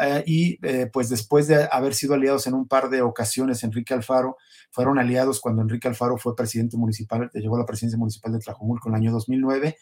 eh, 0.00 0.22
y 0.24 0.64
eh, 0.64 0.88
pues 0.92 1.08
después 1.08 1.48
de 1.48 1.68
haber 1.72 1.94
sido 1.94 2.14
aliados 2.14 2.46
en 2.46 2.54
un 2.54 2.68
par 2.68 2.90
de 2.90 3.02
ocasiones, 3.02 3.64
Enrique 3.64 3.92
Alfaro, 3.92 4.36
fueron 4.70 5.00
aliados 5.00 5.40
cuando 5.40 5.62
Enrique 5.62 5.88
Alfaro 5.88 6.16
fue 6.16 6.36
presidente 6.36 6.76
municipal, 6.76 7.28
llegó 7.34 7.56
a 7.56 7.58
la 7.58 7.66
presidencia 7.66 7.98
municipal 7.98 8.32
de 8.32 8.38
Tlajomulco 8.38 8.88
en 8.88 8.94
el 8.94 9.00
año 9.00 9.10
2009, 9.10 9.76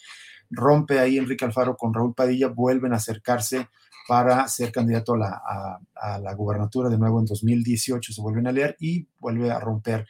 rompe 0.51 0.99
ahí 0.99 1.19
Enrique 1.19 1.45
Alfaro 1.45 1.77
con 1.77 1.95
Raúl 1.95 2.15
Padilla, 2.15 2.49
vuelven 2.49 2.93
a 2.93 2.97
acercarse 2.97 3.69
para 4.07 4.49
ser 4.49 4.73
candidato 4.73 5.15
a 5.15 5.19
la, 5.19 5.79
a, 5.95 6.19
la 6.19 6.35
gubernatura 6.35 6.89
de 6.89 6.99
nuevo 6.99 7.21
en 7.21 7.27
2018, 7.27 8.13
se 8.13 8.23
vuelven 8.23 8.47
a 8.47 8.51
aliar 8.51 8.77
y 8.81 9.07
vuelve 9.19 9.51
a 9.51 9.61
romper. 9.61 10.07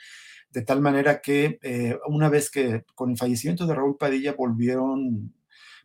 De 0.50 0.62
tal 0.62 0.80
manera 0.80 1.20
que 1.20 1.58
eh, 1.62 1.98
una 2.06 2.28
vez 2.28 2.50
que 2.50 2.84
con 2.94 3.10
el 3.10 3.18
fallecimiento 3.18 3.66
de 3.66 3.74
Raúl 3.74 3.96
Padilla 3.98 4.34
volvieron 4.38 5.34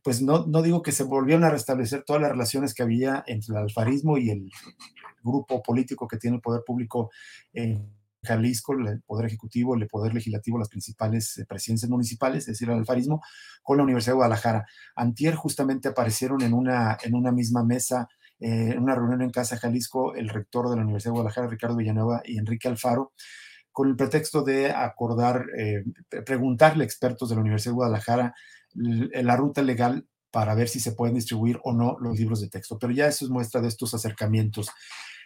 pues 0.04 0.22
no, 0.22 0.46
no 0.46 0.62
digo 0.62 0.82
que 0.82 0.92
se 0.92 1.06
volvieron 1.06 1.46
a 1.46 1.50
restablecer 1.50 2.04
todas 2.04 2.22
las 2.22 2.32
relaciones 2.32 2.74
que 2.74 2.84
había 2.84 3.24
entre 3.26 3.56
el 3.56 3.62
alfarismo 3.64 4.18
y 4.18 4.30
el 4.30 4.52
grupo 5.24 5.64
político 5.64 6.08
que 6.08 6.18
tiene 6.18 6.36
el 6.36 6.42
poder 6.42 6.62
público 6.66 7.10
en 7.54 7.90
Jalisco, 8.24 8.74
el 8.74 9.02
poder 9.02 9.28
ejecutivo, 9.28 9.76
el 9.76 9.88
poder 9.88 10.14
legislativo, 10.14 10.58
las 10.58 10.70
principales 10.70 11.38
eh, 11.38 11.46
presidencias 11.46 11.90
municipales, 11.90 12.44
es 12.44 12.48
decir, 12.48 12.70
el 12.70 12.78
alfarismo, 12.78 13.22
con 13.62 13.78
la 13.78 13.84
Universidad 13.84 14.14
de 14.14 14.18
Guadalajara. 14.18 14.66
Antier 14.96 15.36
justamente 15.36 15.90
aparecieron 15.90 16.42
en 16.42 16.54
una, 16.54 16.98
en 17.04 17.16
una 17.16 17.32
misma 17.32 17.64
mesa, 17.64 18.08
eh, 18.40 18.72
en 18.72 18.80
una 18.80 18.96
reunión 18.96 19.22
en 19.22 19.32
Casa 19.32 19.58
Jalisco, 19.58 20.16
el 20.16 20.30
rector 20.30 20.70
de 20.70 20.76
la 20.76 20.84
Universidad 20.84 21.12
de 21.12 21.18
Guadalajara, 21.18 21.48
Ricardo 21.48 21.76
Villanueva, 21.76 22.22
y 22.26 22.38
Enrique 22.38 22.68
Alfaro, 22.68 23.14
con 23.72 23.90
el 23.90 23.96
pretexto 23.96 24.44
de 24.44 24.72
acordar, 24.72 25.46
eh, 25.58 25.84
preguntarle 26.26 26.84
a 26.84 26.86
expertos 26.86 27.30
de 27.30 27.36
la 27.36 27.42
Universidad 27.42 27.72
de 27.72 27.76
Guadalajara 27.76 28.36
la 28.76 29.36
ruta 29.36 29.62
legal 29.62 30.08
para 30.34 30.56
ver 30.56 30.68
si 30.68 30.80
se 30.80 30.94
pueden 30.94 31.14
distribuir 31.14 31.60
o 31.64 31.74
no 31.74 31.96
los 32.00 32.18
libros 32.18 32.42
de 32.42 32.50
texto. 32.50 32.80
Pero 32.80 32.92
ya 32.92 33.06
eso 33.06 33.24
es 33.24 33.30
muestra 33.30 33.62
de 33.62 33.68
estos 33.68 33.94
acercamientos. 33.94 34.68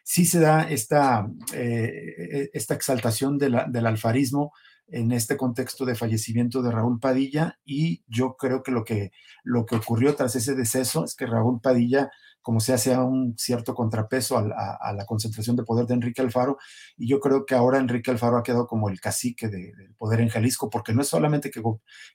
Sí 0.09 0.25
se 0.25 0.39
da 0.39 0.63
esta, 0.63 1.29
eh, 1.53 2.49
esta 2.53 2.75
exaltación 2.75 3.37
del 3.37 3.85
alfarismo 3.85 4.53
en 4.87 5.11
este 5.11 5.35
contexto 5.35 5.83
de 5.83 5.95
fallecimiento 5.95 6.61
de 6.61 6.71
Raúl 6.71 6.97
Padilla 6.97 7.59
y 7.65 8.03
yo 8.07 8.37
creo 8.37 8.63
que 8.63 8.71
lo 8.71 8.85
que, 8.85 9.11
lo 9.43 9.65
que 9.65 9.75
ocurrió 9.75 10.15
tras 10.15 10.37
ese 10.37 10.55
deceso 10.55 11.03
es 11.03 11.13
que 11.13 11.25
Raúl 11.25 11.59
Padilla 11.59 12.09
como 12.47 12.61
sea, 12.61 12.77
sea 12.77 13.03
un 13.03 13.37
cierto 13.37 13.75
contrapeso 13.75 14.37
a, 14.37 14.93
la 14.93 15.05
concentración 15.05 15.57
de 15.57 15.63
poder 15.63 15.85
de 15.85 15.95
Enrique 15.95 16.21
Alfaro. 16.21 16.57
Y 16.97 17.05
yo 17.05 17.19
creo 17.19 17.45
que 17.45 17.55
ahora 17.55 17.77
Enrique 17.77 18.09
Alfaro 18.09 18.37
ha 18.37 18.43
quedado 18.43 18.67
como 18.67 18.87
el 18.87 19.01
cacique 19.01 19.49
del 19.49 19.93
poder 19.97 20.21
en 20.21 20.29
Jalisco, 20.29 20.69
porque 20.69 20.93
no 20.93 21.01
es 21.01 21.09
solamente 21.09 21.51
que, 21.51 21.61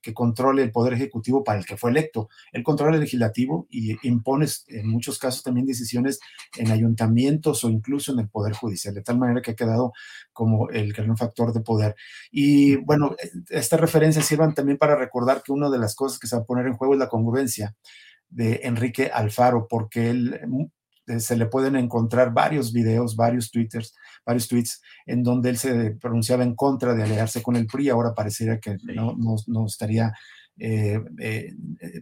que 0.01 0.15
controle 0.15 0.63
el 0.63 0.73
poder 0.73 0.95
ejecutivo 0.95 1.45
para 1.45 1.59
el 1.59 1.67
que 1.67 1.77
fue 1.77 1.91
electo, 1.91 2.31
él 2.51 2.63
controla 2.63 2.95
el 2.95 3.03
legislativo 3.03 3.67
y 3.69 3.95
impone 4.09 4.47
en 4.69 4.89
muchos 4.89 5.19
casos 5.19 5.43
también 5.43 5.67
decisiones 5.67 6.19
en 6.57 6.71
ayuntamientos 6.71 7.63
o 7.65 7.69
incluso 7.69 8.15
en 8.15 8.21
el 8.21 8.31
poder 8.31 8.55
judicial, 8.55 8.95
de 8.95 9.03
tal 9.03 9.19
manera 9.19 9.43
que 9.43 9.51
ha 9.51 9.55
quedado 9.55 9.93
como 10.33 10.71
el 10.71 10.95
gran 10.95 11.15
factor 11.19 11.53
de 11.53 11.61
poder. 11.61 11.95
Y 12.31 12.77
bueno, 12.77 13.17
estas 13.51 13.79
referencias 13.79 14.25
sirvan 14.25 14.55
también 14.55 14.79
para 14.79 14.97
recordar 14.97 15.43
que 15.43 15.53
una 15.53 15.69
de 15.69 15.79
las 15.79 15.95
cosas 15.95 16.19
que 16.19 16.27
se 16.27 16.37
va 16.37 16.41
a 16.41 16.47
poner 16.47 16.67
en 16.69 16.79
juego 16.79 16.95
es 16.95 17.01
la 17.01 17.11
congruencia 17.11 17.77
de 18.33 18.61
Enrique 18.65 19.11
Alfaro, 19.13 19.67
porque 19.69 20.11
él 20.11 20.41
mm, 20.47 20.65
eh, 21.07 21.21
se 21.21 21.37
le 21.37 21.47
pueden 21.47 21.77
encontrar 21.77 22.33
varios 22.33 22.73
videos, 22.73 23.17
varios 23.17 23.51
twitters, 23.51 23.95
varios 24.25 24.49
tweets 24.49 24.81
en 25.07 25.23
donde 25.23 25.51
él 25.51 25.59
se 25.59 25.93
pronunciaba 25.93 26.45
en 26.45 26.55
contra 26.55 26.95
de 26.95 27.03
aliarse 27.03 27.43
con 27.43 27.57
el 27.57 27.67
PRI, 27.67 27.91
ahora 27.91 28.15
pareciera 28.15 28.59
que 28.59 28.77
no, 28.85 29.15
no, 29.47 29.67
estaría, 29.67 30.13
eh, 30.59 31.01
eh, 31.19 31.53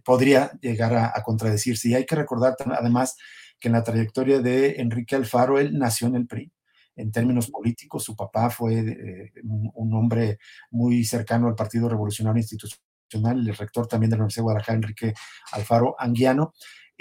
podría 0.05 0.53
llegar 0.61 0.95
a, 0.95 1.23
contradecirse. 1.23 1.89
Y 1.89 1.95
hay 1.95 2.07
que 2.07 2.17
recordar 2.17 2.57
además 2.79 3.17
que 3.59 3.69
en 3.69 3.75
la 3.75 3.85
trayectoria 3.85 4.41
de 4.41 4.77
Enrique 4.81 5.17
Alfaro, 5.17 5.59
él 5.59 5.79
nació 5.79 6.09
en 6.09 6.17
el 6.17 6.27
PRI. 6.27 6.53
En 6.97 7.11
términos 7.11 7.51
políticos, 7.51 8.05
su 8.05 8.15
papá 8.15 8.51
fue 8.51 9.33
un 9.43 9.95
hombre 9.95 10.39
muy 10.71 11.05
cercano 11.05 11.49
al 11.49 11.55
Partido 11.55 11.89
Revolucionario 11.89 12.41
Institucional 12.41 12.90
el 13.13 13.57
rector 13.57 13.87
también 13.87 14.11
de 14.11 14.17
la 14.17 14.23
Universidad 14.23 14.43
de 14.43 14.45
Guadalajara, 14.45 14.77
Enrique 14.77 15.15
Alfaro 15.53 15.97
Anguiano, 15.99 16.53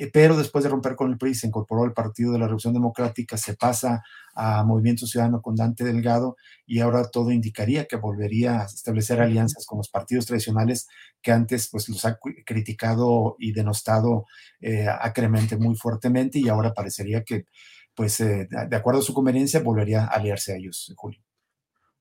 eh, 0.02 0.10
pero 0.13 0.38
después 0.38 0.63
de 0.63 0.69
romper 0.69 0.95
con 0.95 1.12
el 1.12 1.17
PRI 1.17 1.36
se 1.36 1.48
incorporó 1.48 1.84
al 1.84 1.91
Partido 1.91 2.32
de 2.32 2.39
la 2.39 2.45
Revolución 2.45 2.74
Democrática, 2.74 3.36
se 3.36 3.56
pasa 3.56 4.02
a 4.34 4.63
Movimiento 4.63 5.06
Ciudadano 5.06 5.41
con 5.41 5.56
Dante 5.58 5.84
Delgado 5.84 6.38
y 6.65 6.80
ahora 6.80 7.10
todo 7.10 7.32
indicaría 7.32 7.84
que 7.84 7.98
volvería 7.98 8.62
a 8.62 8.65
establecer 8.65 9.19
alianzas 9.22 9.65
con 9.65 9.80
los 9.80 9.89
partidos 9.89 10.26
tradicionales 10.26 10.88
que 11.22 11.34
antes 11.34 11.67
pues 11.69 11.89
los 11.89 12.06
ha 12.06 12.17
criticado 12.45 13.36
y 13.39 13.52
denostado 13.52 14.26
eh, 14.62 14.88
acremente 14.88 15.58
muy 15.58 15.76
fuertemente 15.76 16.39
y 16.39 16.48
ahora 16.48 16.74
parecería 16.74 17.26
que 17.26 17.45
pues 17.93 18.22
eh, 18.22 18.48
de 18.50 18.76
acuerdo 18.78 19.02
a 19.02 19.04
su 19.04 19.13
conveniencia 19.13 19.60
volvería 19.60 20.06
a 20.06 20.08
aliarse 20.08 20.54
a 20.54 20.56
ellos, 20.56 20.93
Julio. 20.95 21.28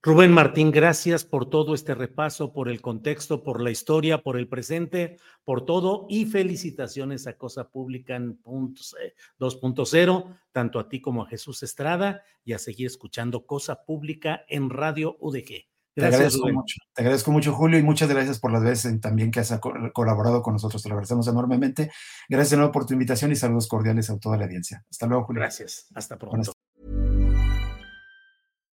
Rubén 0.01 0.31
Martín, 0.31 0.71
gracias 0.71 1.25
por 1.25 1.51
todo 1.51 1.75
este 1.75 1.93
repaso, 1.93 2.53
por 2.53 2.69
el 2.69 2.81
contexto, 2.81 3.43
por 3.43 3.61
la 3.61 3.73
historia, 3.73 4.23
por 4.23 4.39
el 4.39 4.47
presente, 4.47 5.17
por 5.45 5.65
todo 5.65 6.07
y 6.09 6.27
felicitaciones 6.27 7.27
a 7.27 7.37
Cosa 7.37 7.69
Pública 7.69 8.15
en 8.15 8.41
2.0, 8.45 10.39
tanto 10.53 10.79
a 10.79 10.89
ti 10.89 11.01
como 11.01 11.23
a 11.23 11.27
Jesús 11.27 11.65
Estrada 11.65 12.23
y 12.45 12.53
a 12.53 12.61
seguir 12.61 12.87
escuchando 12.87 13.45
Cosa 13.45 13.85
Pública 13.85 14.45
en 14.49 14.71
Radio 14.71 15.17
UDG. 15.19 15.67
Gracias, 15.97 15.97
te 15.97 16.07
agradezco 16.07 16.49
mucho. 16.53 16.77
Te 16.95 17.03
agradezco 17.03 17.33
mucho, 17.33 17.53
Julio, 17.53 17.79
y 17.81 17.83
muchas 17.83 18.09
gracias 18.09 18.39
por 18.39 18.53
las 18.53 18.63
veces 18.63 19.01
también 19.01 19.33
que 19.33 19.41
has 19.41 19.59
colaborado 19.93 20.43
con 20.43 20.53
nosotros. 20.53 20.81
Te 20.81 20.89
lo 20.89 20.95
agradecemos 20.95 21.27
enormemente. 21.27 21.91
Gracias 22.29 22.51
de 22.51 22.59
nuevo 22.59 22.71
por 22.71 22.87
tu 22.87 22.93
invitación 22.93 23.33
y 23.33 23.37
saludos 23.37 23.67
cordiales 23.67 24.09
a 24.11 24.19
toda 24.21 24.37
la 24.37 24.45
audiencia. 24.45 24.85
Hasta 24.89 25.07
luego, 25.09 25.25
Julio. 25.25 25.41
Gracias. 25.41 25.89
Hasta 25.93 26.17
pronto. 26.17 26.53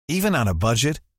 Even 0.07 0.37
on 0.37 0.47
a 0.47 0.53
budget. 0.55 1.08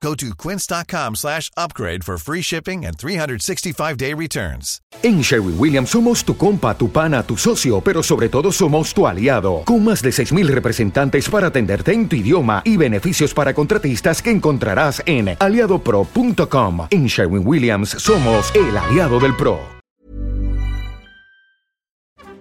Go 0.00 0.14
to 0.14 0.32
quince.com 0.34 1.16
slash 1.16 1.50
upgrade 1.56 2.04
for 2.04 2.18
free 2.18 2.40
shipping 2.40 2.84
and 2.84 2.96
365-day 2.96 4.14
returns. 4.14 4.80
En 5.02 5.22
Sherwin 5.22 5.56
Williams 5.58 5.90
somos 5.90 6.24
tu 6.24 6.36
compa, 6.36 6.76
tu 6.76 6.88
pana, 6.90 7.22
tu 7.24 7.36
socio, 7.36 7.80
pero 7.80 8.02
sobre 8.02 8.28
todo 8.28 8.52
somos 8.52 8.94
tu 8.94 9.06
aliado. 9.06 9.62
Con 9.64 9.84
más 9.84 10.00
de 10.02 10.10
6.000 10.10 10.46
representantes 10.48 11.28
para 11.28 11.48
atenderte 11.48 11.92
en 11.92 12.08
tu 12.08 12.16
idioma 12.16 12.62
y 12.64 12.76
beneficios 12.76 13.34
para 13.34 13.52
contratistas 13.54 14.22
que 14.22 14.30
encontrarás 14.30 15.02
en 15.04 15.36
aliadopro.com. 15.38 16.86
En 16.90 17.06
Sherwin 17.06 17.46
Williams 17.46 17.90
somos 17.90 18.52
el 18.54 18.76
aliado 18.76 19.18
del 19.18 19.34
PRO. 19.36 19.78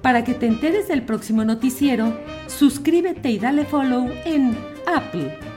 Para 0.04 0.24
que 0.24 0.36
te 0.36 0.46
enteres 0.46 0.88
del 0.88 1.04
próximo 1.04 1.44
noticiero, 1.44 2.18
suscríbete 2.46 3.30
y 3.30 3.40
dale 3.40 3.66
follow 3.66 4.10
en 4.26 4.58
Apple, 4.86 5.38